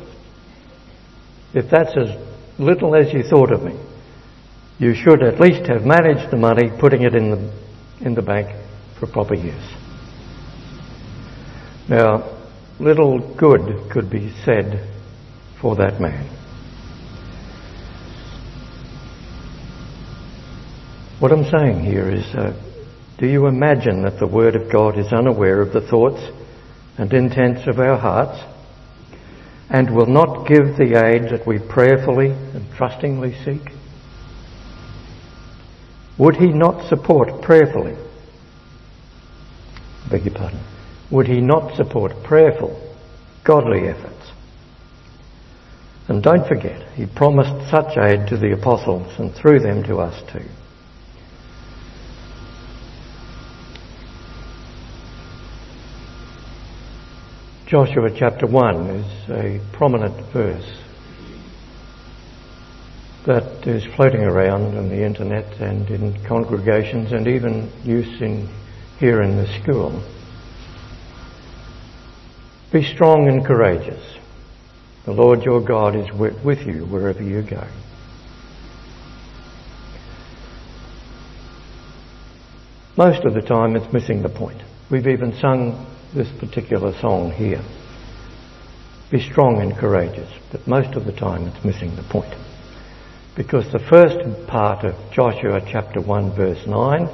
if 1.54 1.68
that's 1.68 1.96
as 1.96 2.16
little 2.60 2.94
as 2.94 3.12
you 3.12 3.24
thought 3.24 3.50
of 3.50 3.64
me, 3.64 3.81
you 4.82 4.96
should 4.96 5.22
at 5.22 5.38
least 5.38 5.68
have 5.68 5.86
managed 5.86 6.32
the 6.32 6.36
money, 6.36 6.68
putting 6.80 7.02
it 7.02 7.14
in 7.14 7.30
the, 7.30 7.52
in 8.00 8.14
the 8.14 8.20
bank 8.20 8.48
for 8.98 9.06
proper 9.06 9.36
use. 9.36 9.54
Now, 11.88 12.40
little 12.80 13.20
good 13.36 13.92
could 13.92 14.10
be 14.10 14.34
said 14.44 14.92
for 15.60 15.76
that 15.76 16.00
man. 16.00 16.26
What 21.20 21.30
I'm 21.30 21.44
saying 21.44 21.84
here 21.84 22.10
is, 22.10 22.24
uh, 22.34 22.60
do 23.18 23.28
you 23.28 23.46
imagine 23.46 24.02
that 24.02 24.18
the 24.18 24.26
Word 24.26 24.56
of 24.56 24.72
God 24.72 24.98
is 24.98 25.12
unaware 25.12 25.60
of 25.60 25.72
the 25.72 25.80
thoughts 25.80 26.20
and 26.98 27.12
intents 27.12 27.68
of 27.68 27.78
our 27.78 27.96
hearts 27.96 28.42
and 29.70 29.94
will 29.94 30.06
not 30.06 30.48
give 30.48 30.76
the 30.76 31.00
aid 31.06 31.30
that 31.30 31.46
we 31.46 31.60
prayerfully 31.60 32.30
and 32.30 32.66
trustingly 32.74 33.36
seek? 33.44 33.62
Would 36.18 36.36
he 36.36 36.48
not 36.48 36.88
support 36.88 37.42
prayerfully? 37.42 37.96
beg 40.10 40.26
your 40.26 40.34
pardon. 40.34 40.60
Would 41.10 41.26
he 41.26 41.40
not 41.40 41.74
support 41.74 42.12
prayerful, 42.22 42.78
godly 43.44 43.88
efforts? 43.88 44.30
And 46.08 46.22
don't 46.22 46.46
forget, 46.46 46.86
he 46.94 47.06
promised 47.06 47.70
such 47.70 47.96
aid 47.96 48.28
to 48.28 48.36
the 48.36 48.52
apostles 48.52 49.18
and 49.18 49.34
through 49.34 49.60
them 49.60 49.82
to 49.84 49.98
us 49.98 50.22
too. 50.30 50.44
Joshua 57.66 58.10
chapter 58.14 58.46
1 58.46 58.90
is 58.90 59.30
a 59.30 59.60
prominent 59.72 60.30
verse 60.30 60.81
that 63.26 63.66
is 63.68 63.84
floating 63.94 64.22
around 64.22 64.76
on 64.76 64.88
the 64.88 65.04
internet 65.04 65.60
and 65.60 65.88
in 65.90 66.24
congregations 66.26 67.12
and 67.12 67.28
even 67.28 67.70
use 67.84 68.20
in 68.20 68.48
here 68.98 69.22
in 69.22 69.36
the 69.36 69.46
school. 69.62 70.02
Be 72.72 72.82
strong 72.82 73.28
and 73.28 73.44
courageous. 73.44 74.02
The 75.04 75.12
Lord 75.12 75.42
your 75.42 75.60
God 75.60 75.94
is 75.94 76.10
with 76.12 76.66
you 76.66 76.84
wherever 76.86 77.22
you 77.22 77.42
go. 77.42 77.66
Most 82.96 83.24
of 83.24 83.34
the 83.34 83.40
time 83.40 83.76
it's 83.76 83.92
missing 83.92 84.22
the 84.22 84.28
point. 84.28 84.60
We've 84.90 85.06
even 85.06 85.32
sung 85.38 85.86
this 86.14 86.28
particular 86.38 86.92
song 87.00 87.32
here. 87.32 87.62
Be 89.10 89.20
strong 89.20 89.60
and 89.60 89.76
courageous, 89.76 90.30
but 90.50 90.66
most 90.66 90.94
of 90.94 91.04
the 91.04 91.12
time 91.12 91.46
it's 91.46 91.64
missing 91.64 91.94
the 91.96 92.02
point. 92.02 92.34
Because 93.34 93.72
the 93.72 93.78
first 93.78 94.46
part 94.46 94.84
of 94.84 94.94
Joshua 95.10 95.62
chapter 95.66 96.00
1 96.00 96.32
verse 96.32 96.66
9, 96.66 97.08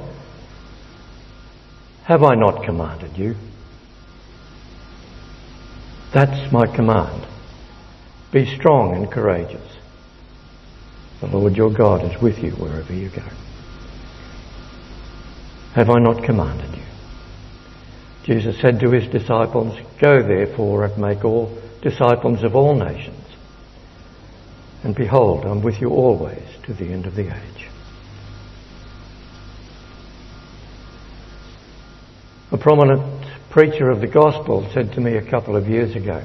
have 2.03 2.23
I 2.23 2.35
not 2.35 2.63
commanded 2.65 3.17
you? 3.17 3.35
That's 6.11 6.51
my 6.51 6.65
command. 6.65 7.25
Be 8.31 8.45
strong 8.57 8.95
and 8.95 9.11
courageous. 9.11 9.77
The 11.21 11.27
Lord 11.27 11.55
your 11.55 11.71
God 11.71 12.03
is 12.03 12.21
with 12.21 12.39
you 12.39 12.51
wherever 12.51 12.93
you 12.93 13.09
go. 13.09 13.23
Have 15.73 15.89
I 15.89 15.99
not 15.99 16.23
commanded 16.23 16.75
you? 16.75 16.83
Jesus 18.23 18.59
said 18.59 18.79
to 18.79 18.91
his 18.91 19.07
disciples, 19.09 19.79
Go 19.99 20.21
therefore 20.21 20.85
and 20.85 20.97
make 20.97 21.23
all 21.23 21.57
disciples 21.81 22.43
of 22.43 22.55
all 22.55 22.75
nations. 22.75 23.15
And 24.83 24.95
behold, 24.95 25.45
I'm 25.45 25.61
with 25.61 25.81
you 25.81 25.89
always 25.89 26.43
to 26.63 26.73
the 26.73 26.85
end 26.85 27.05
of 27.05 27.15
the 27.15 27.27
age. 27.27 27.67
A 32.51 32.57
prominent 32.57 33.25
preacher 33.49 33.89
of 33.89 34.01
the 34.01 34.07
gospel 34.07 34.69
said 34.73 34.93
to 34.93 35.01
me 35.01 35.17
a 35.17 35.29
couple 35.29 35.55
of 35.55 35.67
years 35.67 35.95
ago, 35.95 36.23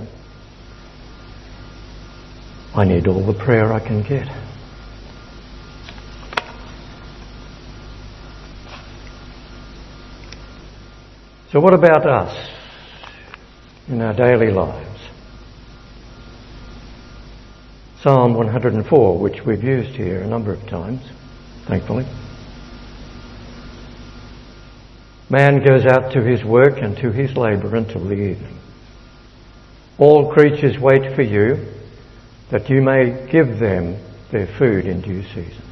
I 2.75 2.85
need 2.85 3.07
all 3.07 3.25
the 3.25 3.35
prayer 3.35 3.73
I 3.73 3.81
can 3.81 4.03
get. 4.03 4.27
So, 11.53 11.61
what 11.61 11.73
about 11.73 12.05
us 12.05 12.51
in 13.87 14.01
our 14.01 14.13
daily 14.13 14.51
lives? 14.51 14.94
Psalm 18.05 18.35
104, 18.35 19.19
which 19.19 19.47
we've 19.47 19.65
used 19.65 19.97
here 19.97 20.21
a 20.21 20.27
number 20.27 20.53
of 20.53 20.61
times, 20.69 21.01
thankfully. 21.67 22.05
Man 25.31 25.65
goes 25.65 25.87
out 25.87 26.13
to 26.13 26.23
his 26.23 26.45
work 26.45 26.77
and 26.83 26.99
to 26.99 27.11
his 27.11 27.35
labour 27.35 27.75
until 27.75 28.05
the 28.05 28.13
evening. 28.13 28.59
All 29.97 30.31
creatures 30.31 30.79
wait 30.79 31.17
for 31.17 31.23
you, 31.23 31.67
that 32.51 32.69
you 32.69 32.83
may 32.83 33.27
give 33.33 33.59
them 33.59 33.97
their 34.31 34.49
food 34.59 34.85
in 34.85 35.01
due 35.01 35.23
season. 35.23 35.65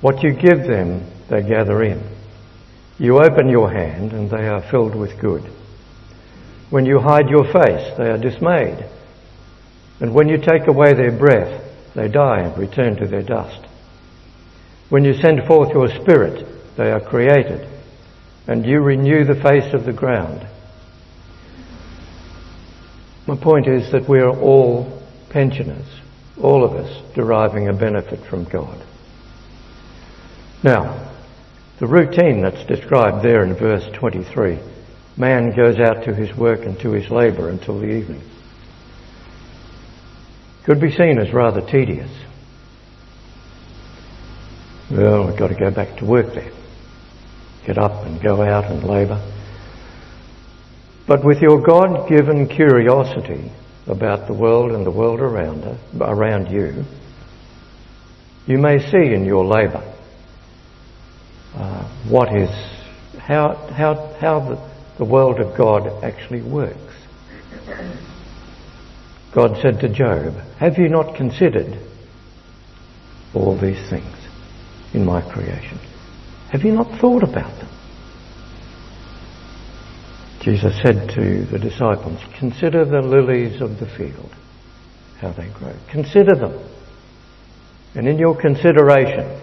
What 0.00 0.24
you 0.24 0.32
give 0.32 0.66
them, 0.66 1.08
they 1.28 1.42
gather 1.42 1.80
in. 1.84 2.02
You 2.98 3.22
open 3.22 3.48
your 3.48 3.70
hand, 3.70 4.10
and 4.10 4.28
they 4.28 4.48
are 4.48 4.68
filled 4.68 4.96
with 4.96 5.20
good. 5.20 5.44
When 6.70 6.86
you 6.86 6.98
hide 6.98 7.30
your 7.30 7.44
face, 7.52 7.96
they 7.96 8.10
are 8.10 8.18
dismayed. 8.18 8.84
And 10.00 10.12
when 10.12 10.28
you 10.28 10.38
take 10.38 10.66
away 10.66 10.92
their 10.92 11.16
breath, 11.16 11.62
they 11.94 12.08
die 12.08 12.40
and 12.40 12.58
return 12.58 12.96
to 12.96 13.06
their 13.06 13.22
dust. 13.22 13.66
When 14.90 15.04
you 15.04 15.14
send 15.14 15.46
forth 15.46 15.70
your 15.72 15.88
spirit, 15.88 16.46
they 16.76 16.90
are 16.90 17.00
created, 17.00 17.66
and 18.46 18.64
you 18.66 18.80
renew 18.80 19.24
the 19.24 19.40
face 19.40 19.72
of 19.72 19.84
the 19.84 19.92
ground. 19.92 20.46
My 23.26 23.36
point 23.36 23.66
is 23.66 23.90
that 23.92 24.08
we 24.08 24.20
are 24.20 24.38
all 24.38 25.02
pensioners, 25.30 25.86
all 26.40 26.62
of 26.62 26.74
us 26.74 27.14
deriving 27.14 27.68
a 27.68 27.72
benefit 27.72 28.20
from 28.26 28.44
God. 28.44 28.84
Now, 30.62 31.10
the 31.80 31.86
routine 31.86 32.42
that's 32.42 32.64
described 32.66 33.24
there 33.24 33.42
in 33.42 33.54
verse 33.54 33.88
23 33.94 34.58
man 35.16 35.50
goes 35.56 35.78
out 35.78 36.04
to 36.04 36.14
his 36.14 36.36
work 36.36 36.60
and 36.66 36.78
to 36.80 36.92
his 36.92 37.10
labour 37.10 37.48
until 37.48 37.78
the 37.78 37.86
evening 37.86 38.22
could 40.66 40.80
be 40.80 40.90
seen 40.90 41.20
as 41.20 41.32
rather 41.32 41.60
tedious. 41.60 42.10
Well, 44.90 45.28
we've 45.28 45.38
got 45.38 45.48
to 45.48 45.54
go 45.54 45.70
back 45.70 45.96
to 45.98 46.04
work 46.04 46.34
then. 46.34 46.52
Get 47.64 47.78
up 47.78 48.04
and 48.04 48.20
go 48.20 48.42
out 48.42 48.64
and 48.64 48.82
labour. 48.82 49.22
But 51.06 51.24
with 51.24 51.40
your 51.40 51.62
God 51.62 52.08
given 52.08 52.48
curiosity 52.48 53.52
about 53.86 54.26
the 54.26 54.34
world 54.34 54.72
and 54.72 54.84
the 54.84 54.90
world 54.90 55.20
around, 55.20 55.62
her, 55.62 55.78
around 56.00 56.50
you, 56.50 56.84
you 58.46 58.58
may 58.58 58.80
see 58.90 59.14
in 59.14 59.24
your 59.24 59.44
labour 59.44 59.84
uh, 61.54 61.88
what 62.08 62.36
is, 62.36 62.50
how, 63.20 63.54
how, 63.72 64.14
how 64.18 64.40
the, 64.40 64.70
the 64.98 65.04
world 65.04 65.38
of 65.38 65.56
God 65.56 66.02
actually 66.02 66.42
works. 66.42 66.94
God 69.36 69.58
said 69.60 69.80
to 69.80 69.90
Job, 69.90 70.32
Have 70.58 70.78
you 70.78 70.88
not 70.88 71.14
considered 71.14 71.78
all 73.34 73.54
these 73.54 73.90
things 73.90 74.16
in 74.94 75.04
my 75.04 75.20
creation? 75.20 75.78
Have 76.48 76.62
you 76.62 76.72
not 76.72 76.98
thought 76.98 77.22
about 77.22 77.54
them? 77.58 77.68
Jesus 80.40 80.74
said 80.80 81.10
to 81.10 81.44
the 81.44 81.58
disciples, 81.58 82.18
Consider 82.38 82.86
the 82.86 83.02
lilies 83.02 83.60
of 83.60 83.78
the 83.78 83.84
field, 83.84 84.34
how 85.20 85.32
they 85.32 85.50
grow. 85.50 85.74
Consider 85.90 86.34
them. 86.34 86.58
And 87.94 88.08
in 88.08 88.18
your 88.18 88.40
consideration, 88.40 89.38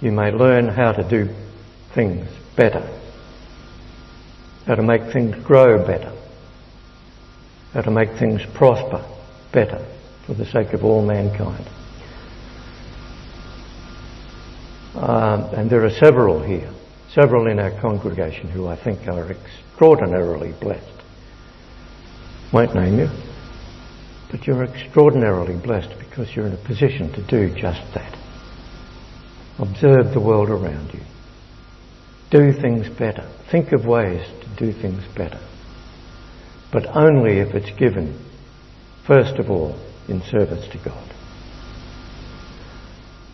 you 0.00 0.10
may 0.10 0.32
learn 0.32 0.66
how 0.66 0.90
to 0.90 1.08
do 1.08 1.32
things 1.94 2.26
better, 2.56 2.82
how 4.66 4.74
to 4.74 4.82
make 4.82 5.12
things 5.12 5.36
grow 5.44 5.86
better, 5.86 6.12
how 7.74 7.82
to 7.82 7.92
make 7.92 8.18
things 8.18 8.42
prosper 8.54 9.06
better 9.52 9.84
for 10.26 10.34
the 10.34 10.46
sake 10.46 10.72
of 10.72 10.84
all 10.84 11.04
mankind. 11.04 11.66
Um, 14.94 15.44
and 15.54 15.70
there 15.70 15.84
are 15.84 15.90
several 15.90 16.42
here, 16.42 16.70
several 17.12 17.46
in 17.46 17.58
our 17.58 17.70
congregation 17.80 18.48
who 18.48 18.66
I 18.66 18.76
think 18.76 19.06
are 19.06 19.30
extraordinarily 19.30 20.52
blessed. 20.60 20.86
Won't 22.52 22.74
name 22.74 22.98
you, 22.98 23.08
but 24.30 24.46
you're 24.46 24.64
extraordinarily 24.64 25.56
blessed 25.56 25.98
because 25.98 26.34
you're 26.34 26.46
in 26.46 26.52
a 26.52 26.66
position 26.66 27.12
to 27.12 27.22
do 27.22 27.54
just 27.54 27.82
that. 27.94 28.16
Observe 29.58 30.12
the 30.12 30.20
world 30.20 30.50
around 30.50 30.92
you. 30.92 31.00
Do 32.30 32.52
things 32.52 32.88
better. 32.88 33.28
Think 33.50 33.72
of 33.72 33.84
ways 33.86 34.26
to 34.40 34.48
do 34.56 34.72
things 34.72 35.04
better. 35.16 35.40
But 36.72 36.86
only 36.96 37.38
if 37.38 37.54
it's 37.54 37.76
given 37.78 38.18
first 39.10 39.40
of 39.40 39.50
all, 39.50 39.74
in 40.06 40.22
service 40.22 40.68
to 40.68 40.78
God. 40.78 41.14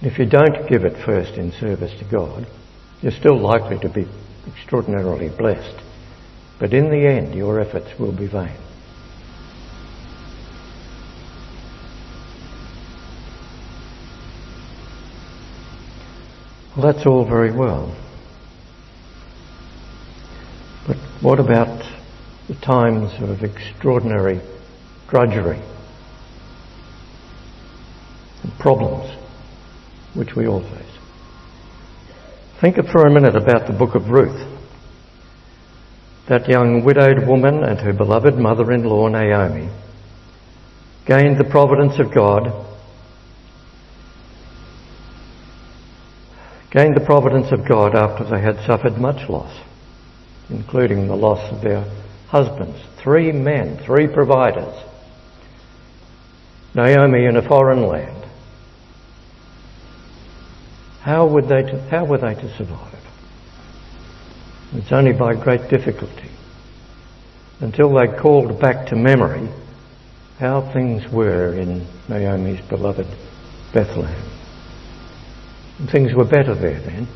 If 0.00 0.18
you 0.18 0.24
don't 0.24 0.66
give 0.70 0.86
it 0.86 1.04
first 1.04 1.34
in 1.34 1.52
service 1.52 1.92
to 1.98 2.04
God, 2.06 2.46
you're 3.02 3.12
still 3.12 3.38
likely 3.38 3.78
to 3.80 3.90
be 3.90 4.06
extraordinarily 4.46 5.28
blessed. 5.28 5.78
But 6.58 6.72
in 6.72 6.88
the 6.88 7.06
end, 7.06 7.34
your 7.34 7.60
efforts 7.60 7.90
will 7.98 8.12
be 8.12 8.26
vain. 8.26 8.56
Well, 16.74 16.90
that's 16.90 17.04
all 17.04 17.26
very 17.26 17.52
well. 17.52 17.94
But 20.86 20.96
what 21.20 21.38
about 21.38 21.84
the 22.48 22.54
times 22.54 23.12
of 23.20 23.42
extraordinary 23.44 24.40
drudgery, 25.09 25.61
and 28.42 28.59
problems 28.59 29.16
which 30.14 30.35
we 30.35 30.47
all 30.47 30.62
face. 30.62 30.87
Think 32.61 32.77
for 32.88 33.07
a 33.07 33.12
minute 33.12 33.37
about 33.37 33.66
the 33.66 33.73
book 33.73 33.95
of 33.95 34.09
Ruth. 34.09 34.55
That 36.29 36.49
young 36.49 36.83
widowed 36.85 37.27
woman 37.27 37.62
and 37.62 37.79
her 37.81 37.92
beloved 37.92 38.37
mother 38.37 38.73
in 38.73 38.83
law 38.83 39.09
Naomi 39.09 39.69
gained 41.07 41.38
the 41.38 41.49
providence 41.49 42.01
of 42.01 42.12
God, 42.12 42.66
gained 46.73 46.97
the 46.97 47.05
providence 47.05 47.53
of 47.53 47.69
God 47.69 47.95
after 47.95 48.25
they 48.25 48.40
had 48.40 48.64
suffered 48.66 48.99
much 48.99 49.29
loss, 49.29 49.57
including 50.51 51.07
the 51.07 51.14
loss 51.14 51.53
of 51.53 51.62
their 51.62 51.85
husbands, 52.29 52.81
three 52.97 53.31
men, 53.31 53.79
three 53.85 54.09
providers. 54.09 54.75
Naomi 56.76 57.24
in 57.24 57.38
a 57.38 57.48
foreign 57.48 57.86
land. 57.86 58.22
How 61.00 61.26
would 61.26 61.44
they 61.44 61.62
to, 61.62 61.80
how 61.88 62.04
were 62.04 62.18
they 62.18 62.34
to 62.34 62.56
survive? 62.58 63.02
It's 64.74 64.92
only 64.92 65.14
by 65.14 65.42
great 65.42 65.70
difficulty. 65.70 66.28
Until 67.60 67.94
they 67.94 68.08
called 68.20 68.60
back 68.60 68.88
to 68.88 68.96
memory 68.96 69.48
how 70.38 70.70
things 70.74 71.10
were 71.10 71.54
in 71.54 71.86
Naomi's 72.10 72.60
beloved 72.68 73.06
Bethlehem. 73.72 74.30
Things 75.90 76.12
were 76.12 76.26
better 76.26 76.54
there 76.54 76.80
then. 76.80 77.08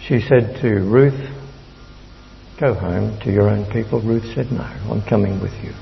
She 0.00 0.20
said 0.20 0.62
to 0.62 0.80
Ruth, 0.80 1.28
Go 2.58 2.72
home 2.72 3.20
to 3.20 3.30
your 3.30 3.50
own 3.50 3.70
people. 3.70 4.00
Ruth 4.00 4.34
said, 4.34 4.50
No, 4.50 4.64
I'm 4.90 5.02
coming 5.02 5.42
with 5.42 5.52
you. 5.62 5.74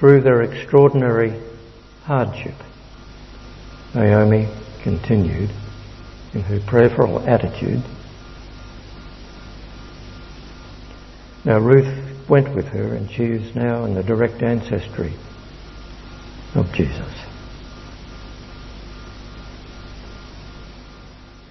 Through 0.00 0.22
their 0.22 0.40
extraordinary 0.40 1.38
hardship, 2.04 2.54
Naomi 3.94 4.48
continued 4.82 5.50
in 6.32 6.40
her 6.40 6.58
prayerful 6.60 7.20
attitude. 7.28 7.82
Now 11.44 11.58
Ruth 11.58 12.28
went 12.30 12.56
with 12.56 12.64
her 12.68 12.94
and 12.94 13.10
she 13.10 13.24
is 13.24 13.54
now 13.54 13.84
in 13.84 13.92
the 13.92 14.02
direct 14.02 14.42
ancestry 14.42 15.12
of 16.54 16.72
Jesus. 16.72 17.14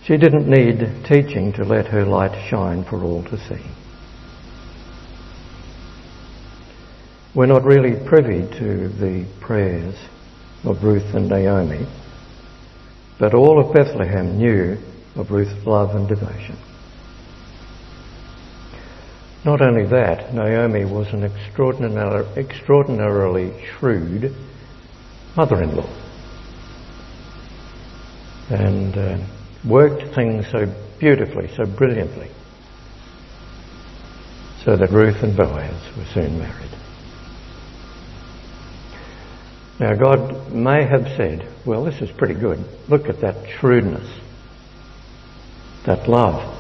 She 0.01 0.17
didn't 0.17 0.49
need 0.49 1.05
teaching 1.05 1.53
to 1.53 1.63
let 1.63 1.85
her 1.89 2.03
light 2.03 2.49
shine 2.49 2.83
for 2.83 3.03
all 3.03 3.21
to 3.25 3.38
see. 3.38 3.62
We're 7.35 7.45
not 7.45 7.63
really 7.63 7.95
privy 8.07 8.41
to 8.57 8.89
the 8.89 9.23
prayers 9.39 9.93
of 10.63 10.83
Ruth 10.83 11.13
and 11.13 11.29
Naomi, 11.29 11.85
but 13.19 13.35
all 13.35 13.59
of 13.59 13.71
Bethlehem 13.71 14.37
knew 14.37 14.79
of 15.15 15.29
Ruth's 15.29 15.63
love 15.65 15.95
and 15.95 16.07
devotion. 16.07 16.57
Not 19.45 19.61
only 19.61 19.85
that, 19.85 20.33
Naomi 20.33 20.85
was 20.85 21.13
an 21.13 21.23
extraordinarily 21.23 23.53
shrewd 23.77 24.35
mother-in-law 25.37 25.87
and 28.49 28.97
uh, 28.97 29.19
worked 29.67 30.15
things 30.15 30.47
so 30.51 30.65
beautifully, 30.99 31.47
so 31.55 31.65
brilliantly, 31.65 32.31
so 34.65 34.75
that 34.75 34.89
Ruth 34.89 35.21
and 35.21 35.37
Boaz 35.37 35.95
were 35.95 36.05
soon 36.05 36.39
married. 36.39 36.71
Now 39.79 39.95
God 39.95 40.51
may 40.51 40.85
have 40.85 41.03
said, 41.15 41.47
well 41.65 41.83
this 41.85 42.01
is 42.01 42.11
pretty 42.11 42.33
good. 42.33 42.59
Look 42.89 43.07
at 43.07 43.21
that 43.21 43.49
shrewdness, 43.59 44.07
that 45.85 46.09
love. 46.09 46.57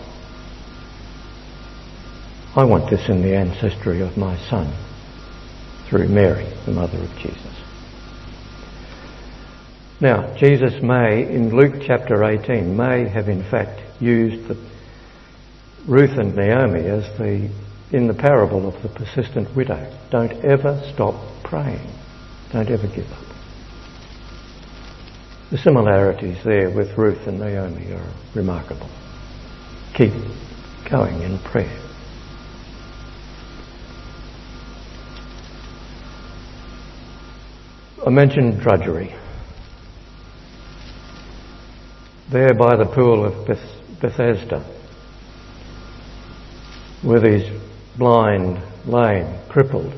I 2.55 2.63
want 2.63 2.89
this 2.89 3.09
in 3.09 3.21
the 3.21 3.35
ancestry 3.35 4.01
of 4.01 4.17
my 4.17 4.37
son 4.49 4.73
through 5.87 6.07
Mary, 6.07 6.45
the 6.65 6.71
mother 6.71 6.97
of 6.97 7.15
Jesus. 7.17 7.49
Now, 10.01 10.33
Jesus 10.37 10.81
may, 10.81 11.23
in 11.29 11.53
Luke 11.53 11.83
chapter 11.85 12.23
18, 12.23 12.75
may 12.75 13.07
have 13.09 13.27
in 13.27 13.43
fact 13.43 13.81
used 14.01 14.47
the, 14.47 14.57
Ruth 15.85 16.17
and 16.17 16.35
Naomi 16.35 16.85
as 16.85 17.03
the, 17.17 17.49
in 17.91 18.07
the 18.07 18.13
parable 18.13 18.67
of 18.67 18.81
the 18.81 18.89
persistent 18.89 19.53
widow. 19.55 19.91
Don't 20.09 20.31
ever 20.45 20.81
stop 20.93 21.15
praying. 21.43 21.85
Don't 22.51 22.69
ever 22.69 22.87
give 22.87 23.11
up. 23.11 23.25
The 25.51 25.57
similarities 25.57 26.43
there 26.43 26.69
with 26.69 26.97
Ruth 26.97 27.27
and 27.27 27.39
Naomi 27.39 27.91
are 27.91 28.07
remarkable. 28.35 28.89
Keep 29.93 30.13
going 30.89 31.21
in 31.21 31.37
prayer. 31.39 31.79
I 38.05 38.09
mentioned 38.09 38.61
drudgery. 38.61 39.13
There 42.29 42.53
by 42.53 42.75
the 42.75 42.85
pool 42.85 43.25
of 43.25 43.45
Beth- 43.45 43.99
Bethesda 43.99 44.63
were 47.03 47.19
these 47.19 47.49
blind, 47.97 48.61
lame, 48.85 49.27
crippled, 49.49 49.93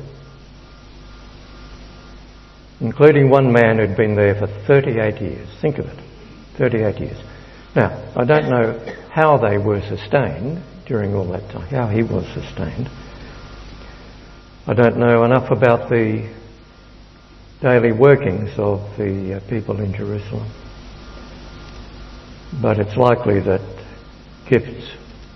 including 2.82 3.30
one 3.30 3.52
man 3.52 3.78
who'd 3.78 3.96
been 3.96 4.16
there 4.16 4.34
for 4.34 4.48
38 4.66 5.22
years. 5.22 5.48
Think 5.60 5.78
of 5.78 5.86
it, 5.86 5.98
38 6.58 7.00
years. 7.00 7.16
Now, 7.76 8.12
I 8.16 8.24
don't 8.24 8.50
know 8.50 8.78
how 9.08 9.38
they 9.38 9.56
were 9.56 9.80
sustained 9.82 10.62
during 10.86 11.14
all 11.14 11.30
that 11.30 11.48
time, 11.52 11.68
how 11.68 11.86
he 11.86 12.02
was 12.02 12.26
sustained. 12.34 12.90
I 14.66 14.74
don't 14.74 14.98
know 14.98 15.22
enough 15.22 15.50
about 15.52 15.90
the 15.90 16.28
daily 17.60 17.92
workings 17.92 18.50
of 18.58 18.80
the 18.98 19.36
uh, 19.36 19.48
people 19.48 19.80
in 19.80 19.94
Jerusalem. 19.94 20.50
But 22.60 22.80
it's 22.80 22.96
likely 22.96 23.38
that 23.40 23.62
gifts 24.50 24.90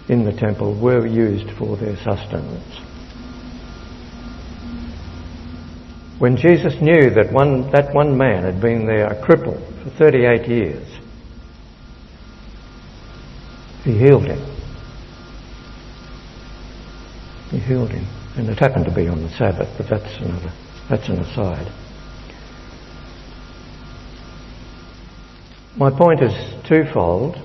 in 0.08 0.24
the 0.24 0.32
temple 0.32 0.78
were 0.78 1.06
used 1.06 1.56
for 1.56 1.76
their 1.76 1.96
sustenance. 1.96 2.85
When 6.18 6.36
Jesus 6.36 6.80
knew 6.80 7.10
that 7.10 7.30
one, 7.30 7.70
that 7.72 7.94
one 7.94 8.16
man 8.16 8.44
had 8.44 8.60
been 8.60 8.86
there 8.86 9.06
a 9.06 9.22
cripple 9.22 9.60
for 9.82 9.90
38 9.90 10.48
years, 10.48 10.88
he 13.84 13.98
healed 13.98 14.24
him. 14.24 14.40
He 17.50 17.58
healed 17.58 17.90
him. 17.90 18.06
And 18.36 18.48
it 18.48 18.58
happened 18.58 18.86
to 18.86 18.94
be 18.94 19.08
on 19.08 19.22
the 19.22 19.30
Sabbath, 19.30 19.68
but 19.76 19.88
that's 19.88 20.16
another, 20.16 20.52
that's 20.88 21.08
an 21.08 21.20
aside. 21.20 21.72
My 25.76 25.90
point 25.90 26.22
is 26.22 26.32
twofold. 26.66 27.36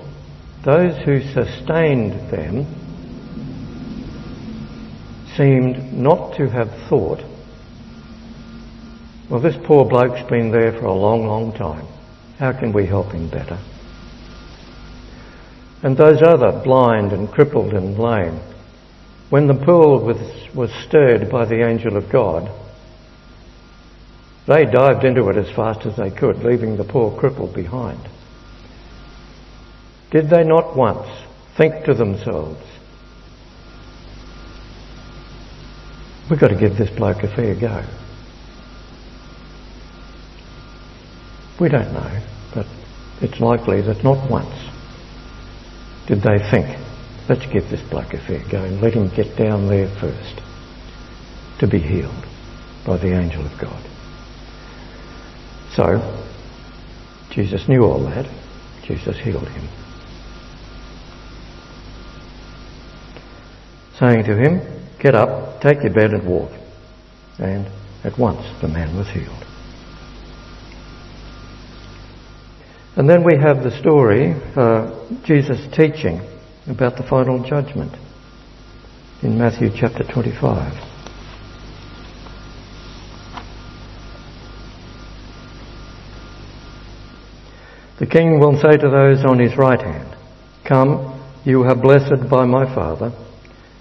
Those 0.64 0.96
who 1.04 1.20
sustained 1.20 2.30
them 2.30 2.66
seemed 5.36 5.92
not 5.92 6.36
to 6.36 6.48
have 6.48 6.70
thought, 6.88 7.20
well, 9.32 9.40
this 9.40 9.56
poor 9.64 9.86
bloke's 9.86 10.28
been 10.28 10.50
there 10.50 10.72
for 10.72 10.84
a 10.84 10.92
long, 10.92 11.26
long 11.26 11.54
time. 11.54 11.86
How 12.38 12.52
can 12.52 12.70
we 12.70 12.84
help 12.84 13.12
him 13.12 13.30
better? 13.30 13.58
And 15.82 15.96
those 15.96 16.20
other 16.20 16.60
blind 16.62 17.14
and 17.14 17.30
crippled 17.30 17.72
and 17.72 17.98
lame, 17.98 18.38
when 19.30 19.46
the 19.46 19.54
pool 19.54 20.04
was, 20.04 20.18
was 20.54 20.70
stirred 20.86 21.30
by 21.30 21.46
the 21.46 21.66
angel 21.66 21.96
of 21.96 22.10
God, 22.10 22.50
they 24.46 24.66
dived 24.66 25.02
into 25.02 25.26
it 25.30 25.38
as 25.38 25.50
fast 25.56 25.86
as 25.86 25.96
they 25.96 26.10
could, 26.10 26.44
leaving 26.44 26.76
the 26.76 26.84
poor 26.84 27.18
cripple 27.18 27.54
behind. 27.54 28.06
Did 30.10 30.28
they 30.28 30.44
not 30.44 30.76
once 30.76 31.08
think 31.56 31.86
to 31.86 31.94
themselves, 31.94 32.62
we've 36.28 36.38
got 36.38 36.48
to 36.48 36.54
give 36.54 36.76
this 36.76 36.90
bloke 36.90 37.22
a 37.22 37.34
fair 37.34 37.54
go? 37.54 37.82
We 41.62 41.68
don't 41.68 41.92
know, 41.92 42.20
but 42.52 42.66
it's 43.20 43.38
likely 43.38 43.82
that 43.82 44.02
not 44.02 44.28
once 44.28 44.52
did 46.08 46.20
they 46.20 46.40
think, 46.50 46.76
let's 47.28 47.46
give 47.46 47.70
this 47.70 47.88
bloke 47.88 48.12
a 48.14 48.18
fair 48.18 48.42
go 48.50 48.64
and 48.64 48.80
let 48.80 48.94
him 48.94 49.08
get 49.14 49.36
down 49.36 49.68
there 49.68 49.86
first 50.00 50.42
to 51.60 51.68
be 51.68 51.78
healed 51.78 52.26
by 52.84 52.96
the 52.96 53.16
angel 53.16 53.46
of 53.46 53.56
God. 53.60 53.80
So, 55.70 56.26
Jesus 57.30 57.68
knew 57.68 57.84
all 57.84 58.00
that. 58.06 58.28
Jesus 58.82 59.16
healed 59.20 59.46
him. 59.46 59.68
saying 64.00 64.24
to 64.24 64.36
him, 64.36 64.60
Get 64.98 65.14
up, 65.14 65.60
take 65.60 65.80
your 65.84 65.92
bed 65.92 66.12
and 66.12 66.26
walk. 66.26 66.50
And 67.38 67.70
at 68.02 68.18
once 68.18 68.44
the 68.60 68.66
man 68.66 68.96
was 68.96 69.08
healed. 69.10 69.46
And 72.94 73.08
then 73.08 73.24
we 73.24 73.38
have 73.38 73.62
the 73.62 73.70
story, 73.80 74.34
uh, 74.54 75.08
Jesus 75.24 75.66
teaching 75.74 76.20
about 76.68 76.98
the 76.98 77.02
final 77.02 77.42
judgment 77.42 77.92
in 79.22 79.38
Matthew 79.38 79.70
chapter 79.74 80.04
25. 80.04 80.74
The 87.98 88.06
king 88.06 88.38
will 88.38 88.60
say 88.60 88.76
to 88.76 88.90
those 88.90 89.24
on 89.24 89.38
his 89.38 89.56
right 89.56 89.80
hand, 89.80 90.14
Come, 90.66 91.18
you 91.46 91.62
are 91.62 91.74
blessed 91.74 92.28
by 92.28 92.44
my 92.44 92.66
Father. 92.74 93.12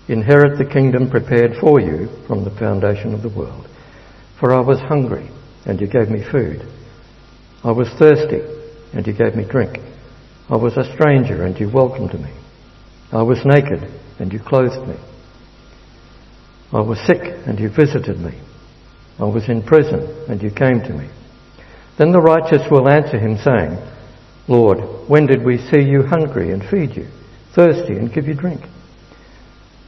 Inherit 0.07 0.57
the 0.57 0.71
kingdom 0.71 1.09
prepared 1.09 1.57
for 1.59 1.81
you 1.81 2.07
from 2.27 2.45
the 2.45 2.51
foundation 2.51 3.13
of 3.13 3.23
the 3.23 3.29
world. 3.29 3.67
For 4.39 4.53
I 4.53 4.61
was 4.61 4.79
hungry, 4.79 5.29
and 5.65 5.81
you 5.81 5.87
gave 5.87 6.09
me 6.09 6.23
food. 6.23 6.65
I 7.63 7.71
was 7.71 7.89
thirsty, 7.99 8.60
and 8.93 9.05
you 9.05 9.13
gave 9.13 9.35
me 9.35 9.45
drink. 9.45 9.77
I 10.49 10.57
was 10.57 10.75
a 10.77 10.91
stranger, 10.93 11.43
and 11.43 11.59
you 11.59 11.69
welcomed 11.69 12.13
me. 12.13 12.31
I 13.11 13.23
was 13.23 13.45
naked, 13.45 13.89
and 14.19 14.31
you 14.31 14.39
clothed 14.39 14.87
me. 14.87 14.95
I 16.73 16.81
was 16.81 16.99
sick, 17.05 17.21
and 17.45 17.59
you 17.59 17.69
visited 17.69 18.19
me. 18.19 18.39
I 19.19 19.25
was 19.25 19.49
in 19.49 19.61
prison, 19.63 20.25
and 20.29 20.41
you 20.41 20.49
came 20.51 20.81
to 20.81 20.93
me. 20.93 21.09
Then 21.97 22.11
the 22.11 22.21
righteous 22.21 22.69
will 22.71 22.89
answer 22.89 23.19
him, 23.19 23.37
saying, 23.37 23.77
Lord, 24.47 24.79
when 25.07 25.27
did 25.27 25.45
we 25.45 25.57
see 25.57 25.81
you 25.81 26.03
hungry 26.03 26.51
and 26.51 26.63
feed 26.63 26.95
you, 26.95 27.07
thirsty 27.53 27.93
and 27.93 28.13
give 28.13 28.27
you 28.27 28.33
drink? 28.33 28.61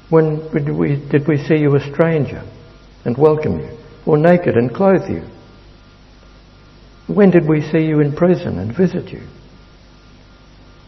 When 0.09 0.51
did 0.53 0.69
we, 0.69 0.95
did 1.09 1.27
we 1.27 1.37
see 1.37 1.55
you 1.55 1.75
a 1.75 1.91
stranger 1.91 2.43
and 3.03 3.17
welcome 3.17 3.59
you, 3.59 3.77
or 4.05 4.17
naked 4.17 4.55
and 4.55 4.73
clothe 4.73 5.09
you? 5.09 5.23
When 7.07 7.31
did 7.31 7.47
we 7.47 7.61
see 7.61 7.85
you 7.85 7.99
in 7.99 8.13
prison 8.13 8.59
and 8.59 8.75
visit 8.75 9.11
you? 9.11 9.23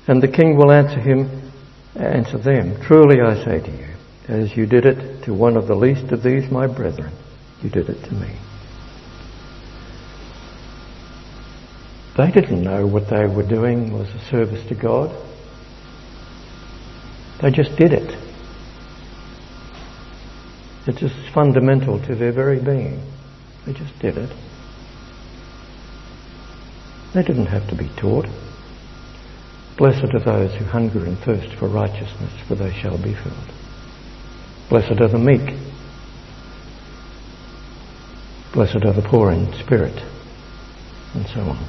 And 0.07 0.21
the 0.21 0.27
king 0.27 0.55
will 0.55 0.71
answer 0.71 0.99
him, 0.99 1.51
answer 1.95 2.37
them, 2.37 2.81
Truly 2.81 3.21
I 3.21 3.43
say 3.43 3.59
to 3.59 3.71
you, 3.71 3.87
as 4.27 4.55
you 4.55 4.65
did 4.65 4.85
it 4.85 5.23
to 5.25 5.33
one 5.33 5.57
of 5.57 5.67
the 5.67 5.75
least 5.75 6.11
of 6.11 6.23
these 6.23 6.49
my 6.49 6.67
brethren, 6.67 7.11
you 7.61 7.69
did 7.69 7.89
it 7.89 8.03
to 8.05 8.13
me. 8.13 8.37
They 12.17 12.31
didn't 12.31 12.63
know 12.63 12.87
what 12.87 13.09
they 13.09 13.25
were 13.25 13.47
doing 13.47 13.91
was 13.91 14.07
a 14.09 14.19
service 14.29 14.65
to 14.69 14.75
God. 14.75 15.11
They 17.41 17.51
just 17.51 17.75
did 17.75 17.91
it. 17.91 18.17
It's 20.87 20.99
just 20.99 21.15
fundamental 21.33 21.99
to 22.05 22.15
their 22.15 22.31
very 22.31 22.59
being. 22.59 23.01
They 23.65 23.73
just 23.73 23.97
did 23.99 24.17
it. 24.17 24.29
They 27.15 27.23
didn't 27.23 27.45
have 27.45 27.65
to 27.69 27.75
be 27.75 27.89
taught. 27.95 28.25
Blessed 29.77 30.13
are 30.13 30.19
those 30.19 30.53
who 30.55 30.65
hunger 30.65 31.05
and 31.05 31.17
thirst 31.19 31.55
for 31.57 31.69
righteousness, 31.69 32.33
for 32.45 32.55
they 32.55 32.73
shall 32.73 32.97
be 33.01 33.13
filled. 33.13 33.53
Blessed 34.69 34.99
are 34.99 35.07
the 35.07 35.17
meek. 35.17 35.55
Blessed 38.51 38.83
are 38.83 38.91
the 38.91 39.01
poor 39.01 39.31
in 39.31 39.53
spirit, 39.63 39.97
and 41.13 41.25
so 41.27 41.39
on. 41.39 41.65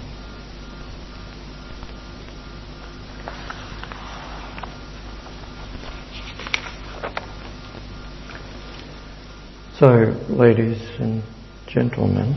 So, 9.78 9.88
ladies 10.28 10.80
and 10.98 11.22
gentlemen, 11.68 12.34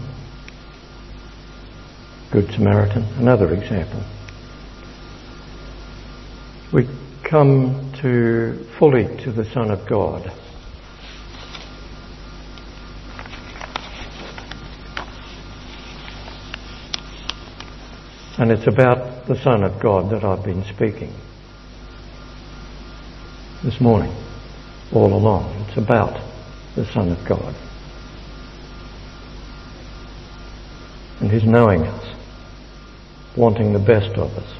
Good 2.31 2.51
Samaritan, 2.51 3.05
another 3.17 3.51
example. 3.55 4.03
We 6.71 6.87
come 7.23 7.91
to 8.03 8.67
fully 8.77 9.05
to 9.23 9.31
the 9.31 9.45
Son 9.45 9.71
of 9.71 9.87
God. 9.87 10.31
And 18.37 18.51
it's 18.51 18.67
about 18.67 19.25
the 19.25 19.35
Son 19.41 19.63
of 19.63 19.81
God 19.81 20.11
that 20.11 20.23
I've 20.23 20.45
been 20.45 20.63
speaking 20.65 21.11
this 23.63 23.81
morning, 23.81 24.15
all 24.93 25.15
along. 25.15 25.65
It's 25.67 25.77
about 25.77 26.21
the 26.75 26.85
Son 26.85 27.09
of 27.09 27.27
God. 27.27 27.55
And 31.21 31.31
His 31.31 31.43
knowing 31.43 31.87
us, 31.87 32.18
wanting 33.39 33.71
the 33.71 33.79
best 33.79 34.17
of 34.17 34.29
us, 34.37 34.57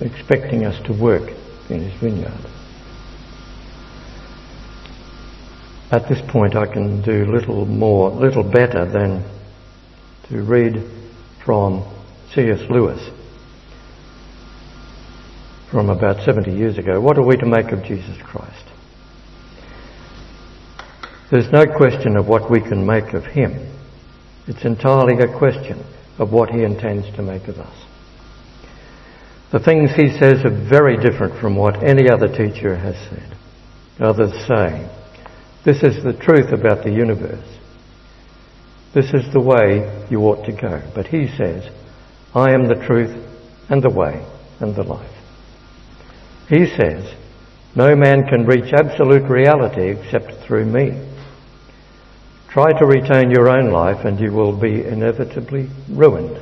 expecting 0.00 0.64
us 0.64 0.82
to 0.86 0.92
work 0.94 1.30
in 1.68 1.82
His 1.82 2.00
vineyard. 2.00 2.32
At 5.90 6.08
this 6.08 6.20
point, 6.28 6.56
I 6.56 6.66
can 6.66 7.02
do 7.02 7.26
little 7.30 7.66
more, 7.66 8.10
little 8.10 8.42
better 8.42 8.90
than 8.90 9.22
to 10.28 10.42
read 10.42 10.82
from 11.44 11.84
C.S. 12.32 12.68
Lewis 12.70 13.10
from 15.70 15.90
about 15.90 16.24
70 16.24 16.52
years 16.52 16.78
ago. 16.78 17.00
What 17.00 17.18
are 17.18 17.26
we 17.26 17.36
to 17.36 17.46
make 17.46 17.70
of 17.70 17.84
Jesus 17.84 18.16
Christ? 18.22 18.64
There's 21.30 21.50
no 21.52 21.66
question 21.66 22.16
of 22.16 22.26
what 22.28 22.50
we 22.50 22.60
can 22.60 22.86
make 22.86 23.12
of 23.12 23.24
him. 23.24 23.72
It's 24.46 24.64
entirely 24.64 25.22
a 25.22 25.38
question 25.38 25.84
of 26.18 26.32
what 26.32 26.50
he 26.50 26.62
intends 26.62 27.14
to 27.16 27.22
make 27.22 27.48
of 27.48 27.58
us. 27.58 27.76
The 29.52 29.60
things 29.60 29.90
he 29.94 30.10
says 30.18 30.44
are 30.44 30.68
very 30.68 30.96
different 30.96 31.40
from 31.40 31.56
what 31.56 31.84
any 31.84 32.08
other 32.10 32.28
teacher 32.28 32.76
has 32.76 32.96
said. 33.08 33.36
Others 34.00 34.32
say, 34.48 34.90
this 35.64 35.82
is 35.82 36.02
the 36.02 36.12
truth 36.12 36.52
about 36.52 36.84
the 36.84 36.90
universe. 36.90 37.48
This 38.94 39.12
is 39.14 39.32
the 39.32 39.40
way 39.40 40.06
you 40.10 40.20
ought 40.22 40.44
to 40.46 40.52
go. 40.52 40.82
But 40.94 41.06
he 41.06 41.26
says, 41.36 41.68
I 42.34 42.52
am 42.52 42.68
the 42.68 42.84
truth 42.86 43.16
and 43.68 43.82
the 43.82 43.90
way 43.90 44.24
and 44.60 44.74
the 44.74 44.82
life. 44.82 45.10
He 46.48 46.66
says, 46.66 47.14
no 47.76 47.96
man 47.96 48.26
can 48.28 48.46
reach 48.46 48.72
absolute 48.72 49.28
reality 49.28 49.90
except 49.90 50.46
through 50.46 50.66
me. 50.66 51.13
Try 52.54 52.72
to 52.72 52.86
retain 52.86 53.32
your 53.32 53.48
own 53.48 53.72
life 53.72 54.04
and 54.04 54.20
you 54.20 54.30
will 54.30 54.56
be 54.56 54.84
inevitably 54.86 55.68
ruined. 55.90 56.40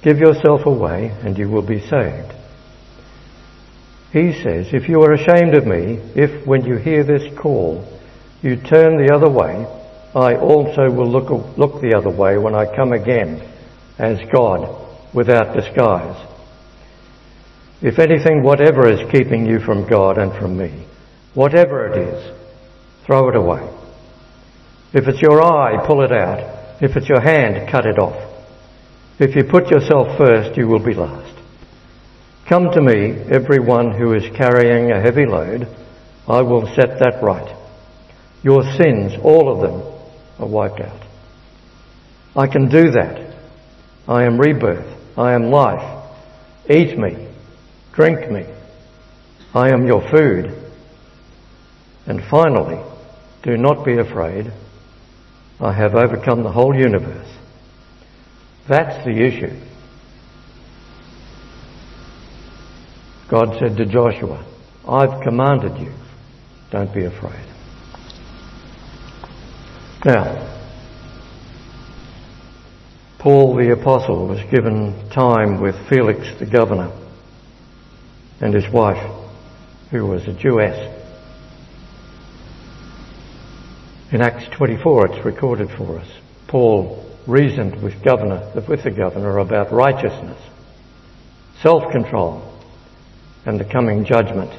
Give 0.00 0.16
yourself 0.16 0.64
away 0.64 1.14
and 1.22 1.36
you 1.36 1.50
will 1.50 1.60
be 1.60 1.80
saved. 1.80 2.32
He 4.10 4.32
says, 4.42 4.72
if 4.72 4.88
you 4.88 5.02
are 5.02 5.12
ashamed 5.12 5.54
of 5.54 5.66
me, 5.66 6.00
if 6.14 6.46
when 6.46 6.64
you 6.64 6.76
hear 6.76 7.04
this 7.04 7.38
call, 7.38 7.86
you 8.40 8.56
turn 8.56 8.96
the 8.96 9.14
other 9.14 9.28
way, 9.28 9.66
I 10.14 10.36
also 10.36 10.90
will 10.90 11.10
look, 11.10 11.58
look 11.58 11.82
the 11.82 11.94
other 11.94 12.08
way 12.08 12.38
when 12.38 12.54
I 12.54 12.74
come 12.74 12.94
again 12.94 13.46
as 13.98 14.18
God 14.32 14.82
without 15.12 15.54
disguise. 15.54 16.26
If 17.82 17.98
anything, 17.98 18.42
whatever 18.42 18.88
is 18.88 19.12
keeping 19.12 19.44
you 19.44 19.60
from 19.60 19.86
God 19.86 20.16
and 20.16 20.32
from 20.32 20.56
me, 20.56 20.86
whatever 21.34 21.86
it 21.86 21.98
is, 21.98 22.34
throw 23.04 23.28
it 23.28 23.36
away. 23.36 23.83
If 24.94 25.08
it's 25.08 25.20
your 25.20 25.42
eye, 25.42 25.84
pull 25.86 26.04
it 26.04 26.12
out. 26.12 26.80
If 26.80 26.96
it's 26.96 27.08
your 27.08 27.20
hand, 27.20 27.68
cut 27.68 27.84
it 27.84 27.98
off. 27.98 28.30
If 29.18 29.34
you 29.34 29.42
put 29.42 29.68
yourself 29.68 30.16
first, 30.16 30.56
you 30.56 30.68
will 30.68 30.84
be 30.84 30.94
last. 30.94 31.36
Come 32.48 32.70
to 32.70 32.80
me, 32.80 33.10
everyone 33.28 33.98
who 33.98 34.12
is 34.12 34.36
carrying 34.36 34.92
a 34.92 35.00
heavy 35.00 35.26
load. 35.26 35.66
I 36.28 36.42
will 36.42 36.66
set 36.76 37.00
that 37.00 37.20
right. 37.22 37.56
Your 38.44 38.62
sins, 38.76 39.14
all 39.20 39.50
of 39.50 39.62
them, 39.62 39.82
are 40.38 40.48
wiped 40.48 40.80
out. 40.80 41.02
I 42.36 42.46
can 42.46 42.68
do 42.68 42.92
that. 42.92 43.34
I 44.06 44.24
am 44.24 44.38
rebirth. 44.38 45.18
I 45.18 45.32
am 45.34 45.50
life. 45.50 46.04
Eat 46.70 46.96
me. 46.96 47.28
Drink 47.92 48.30
me. 48.30 48.46
I 49.54 49.70
am 49.70 49.86
your 49.86 50.08
food. 50.08 50.54
And 52.06 52.22
finally, 52.30 52.80
do 53.42 53.56
not 53.56 53.84
be 53.84 53.98
afraid. 53.98 54.52
I 55.60 55.72
have 55.72 55.94
overcome 55.94 56.42
the 56.42 56.52
whole 56.52 56.74
universe. 56.74 57.28
That's 58.68 59.04
the 59.04 59.12
issue. 59.12 59.60
God 63.28 63.56
said 63.58 63.76
to 63.76 63.86
Joshua, 63.86 64.44
I've 64.86 65.22
commanded 65.22 65.78
you. 65.80 65.92
Don't 66.70 66.92
be 66.92 67.04
afraid. 67.04 67.46
Now, 70.04 70.50
Paul 73.18 73.56
the 73.56 73.72
Apostle 73.72 74.28
was 74.28 74.40
given 74.50 75.08
time 75.08 75.60
with 75.62 75.74
Felix 75.88 76.38
the 76.38 76.46
governor 76.46 76.92
and 78.40 78.52
his 78.52 78.70
wife, 78.70 79.02
who 79.90 80.06
was 80.06 80.28
a 80.28 80.34
Jewess. 80.34 80.93
In 84.14 84.22
Acts 84.22 84.46
24, 84.56 85.06
it's 85.08 85.24
recorded 85.24 85.70
for 85.70 85.98
us. 85.98 86.06
Paul 86.46 87.04
reasoned 87.26 87.82
with 87.82 88.00
governor, 88.04 88.48
with 88.68 88.84
the 88.84 88.92
governor 88.92 89.38
about 89.38 89.72
righteousness, 89.72 90.40
self-control, 91.62 92.40
and 93.44 93.58
the 93.58 93.64
coming 93.64 94.04
judgment. 94.04 94.52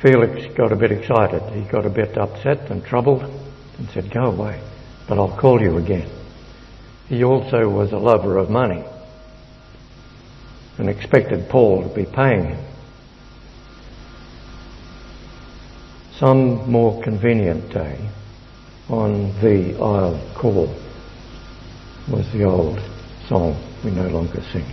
Felix 0.00 0.54
got 0.54 0.70
a 0.70 0.76
bit 0.76 0.92
excited. 0.92 1.42
He 1.52 1.68
got 1.68 1.84
a 1.84 1.90
bit 1.90 2.16
upset 2.16 2.70
and 2.70 2.84
troubled 2.84 3.24
and 3.76 3.90
said, 3.90 4.12
Go 4.12 4.26
away, 4.26 4.62
but 5.08 5.18
I'll 5.18 5.36
call 5.36 5.60
you 5.60 5.78
again. 5.78 6.08
He 7.08 7.24
also 7.24 7.68
was 7.68 7.90
a 7.90 7.98
lover 7.98 8.38
of 8.38 8.48
money. 8.48 8.84
and 10.78 10.88
expected 10.88 11.48
Paul 11.48 11.88
to 11.88 11.92
be 11.92 12.04
paying 12.04 12.44
him. 12.44 12.73
Some 16.24 16.70
more 16.70 17.02
convenient 17.02 17.70
day 17.70 17.98
on 18.88 19.38
the 19.42 19.76
I'll 19.78 20.18
call 20.34 20.74
was 22.10 22.32
the 22.32 22.44
old 22.44 22.80
song 23.28 23.62
we 23.84 23.90
no 23.90 24.08
longer 24.08 24.40
sing. 24.50 24.64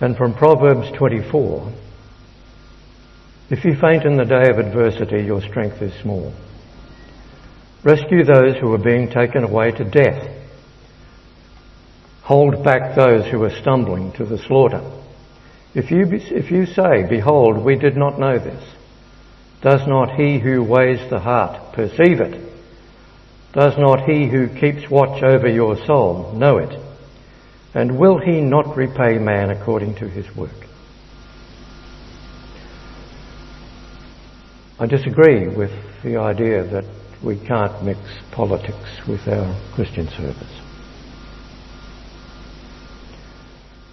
And 0.00 0.16
from 0.16 0.32
Proverbs 0.32 0.96
24, 0.96 1.70
if 3.50 3.66
you 3.66 3.76
faint 3.78 4.06
in 4.06 4.16
the 4.16 4.24
day 4.24 4.48
of 4.48 4.58
adversity, 4.58 5.22
your 5.22 5.42
strength 5.42 5.82
is 5.82 5.92
small. 6.00 6.32
Rescue 7.82 8.24
those 8.24 8.56
who 8.62 8.72
are 8.72 8.82
being 8.82 9.10
taken 9.10 9.44
away 9.44 9.72
to 9.72 9.84
death. 9.84 10.26
Hold 12.22 12.64
back 12.64 12.96
those 12.96 13.30
who 13.30 13.42
are 13.44 13.60
stumbling 13.60 14.12
to 14.12 14.24
the 14.24 14.38
slaughter. 14.38 14.82
If 15.74 15.90
you, 15.90 16.06
if 16.10 16.50
you 16.50 16.66
say, 16.66 17.08
Behold, 17.08 17.64
we 17.64 17.76
did 17.76 17.96
not 17.96 18.18
know 18.18 18.38
this, 18.38 18.62
does 19.62 19.86
not 19.86 20.16
he 20.16 20.38
who 20.38 20.62
weighs 20.62 21.08
the 21.08 21.20
heart 21.20 21.72
perceive 21.72 22.20
it? 22.20 22.52
Does 23.52 23.78
not 23.78 24.04
he 24.08 24.28
who 24.28 24.48
keeps 24.48 24.90
watch 24.90 25.22
over 25.22 25.48
your 25.48 25.76
soul 25.86 26.32
know 26.32 26.58
it? 26.58 26.78
And 27.74 27.98
will 27.98 28.18
he 28.18 28.40
not 28.40 28.76
repay 28.76 29.18
man 29.18 29.50
according 29.50 29.94
to 29.96 30.08
his 30.08 30.34
work? 30.36 30.50
I 34.78 34.86
disagree 34.86 35.48
with 35.48 35.70
the 36.02 36.16
idea 36.16 36.64
that 36.64 36.84
we 37.22 37.38
can't 37.38 37.84
mix 37.84 38.00
politics 38.32 39.06
with 39.06 39.26
our 39.28 39.56
Christian 39.74 40.08
service. 40.08 40.61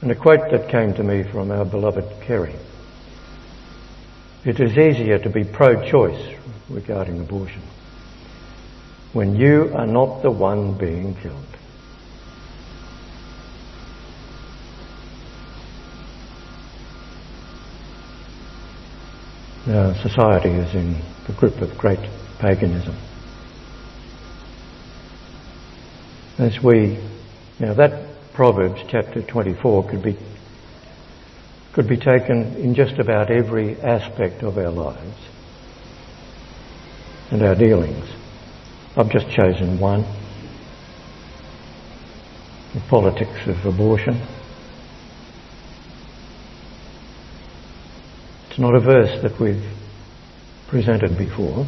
And 0.02 0.12
a 0.12 0.16
quote 0.16 0.50
that 0.52 0.70
came 0.70 0.93
to 0.93 1.04
me 1.04 1.24
from 1.24 1.52
our 1.52 1.66
beloved 1.66 2.22
Kerry. 2.22 2.56
It 4.45 4.60
is 4.60 4.78
easier 4.78 5.20
to 5.20 5.30
be 5.30 5.43
pro-choice 5.43 6.36
regarding 6.70 7.20
abortion 7.20 7.62
when 9.12 9.36
you 9.36 9.72
are 9.76 9.88
not 9.88 10.22
the 10.22 10.32
one 10.32 10.78
being 10.78 11.16
killed. 11.16 11.45
Our 19.68 19.95
society 19.95 20.50
is 20.50 20.74
in 20.74 21.02
the 21.28 21.34
grip 21.34 21.60
of 21.62 21.78
great 21.78 22.00
paganism. 22.39 22.95
As 26.38 26.64
we, 26.64 26.97
now 27.60 27.74
that 27.74 28.10
Proverbs 28.40 28.80
chapter 28.88 29.22
24 29.22 29.90
could 29.90 30.02
be, 30.02 30.18
could 31.74 31.90
be 31.90 31.98
taken 31.98 32.56
in 32.56 32.74
just 32.74 32.98
about 32.98 33.30
every 33.30 33.76
aspect 33.82 34.44
of 34.44 34.58
our 34.58 34.70
lives 34.70 35.18
and 37.32 37.42
our 37.44 37.54
dealings. 37.54 38.06
I've 38.96 39.12
just 39.12 39.30
chosen 39.30 39.78
one. 39.78 40.04
The 42.76 42.80
politics 42.90 43.46
of 43.46 43.66
abortion. 43.66 44.26
It's 48.50 48.60
not 48.60 48.74
a 48.74 48.80
verse 48.80 49.22
that 49.22 49.38
we've 49.38 49.70
presented 50.70 51.18
before, 51.18 51.68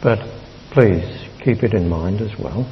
but 0.00 0.20
please 0.70 1.26
keep 1.42 1.64
it 1.64 1.74
in 1.74 1.88
mind 1.88 2.20
as 2.20 2.38
well. 2.38 2.70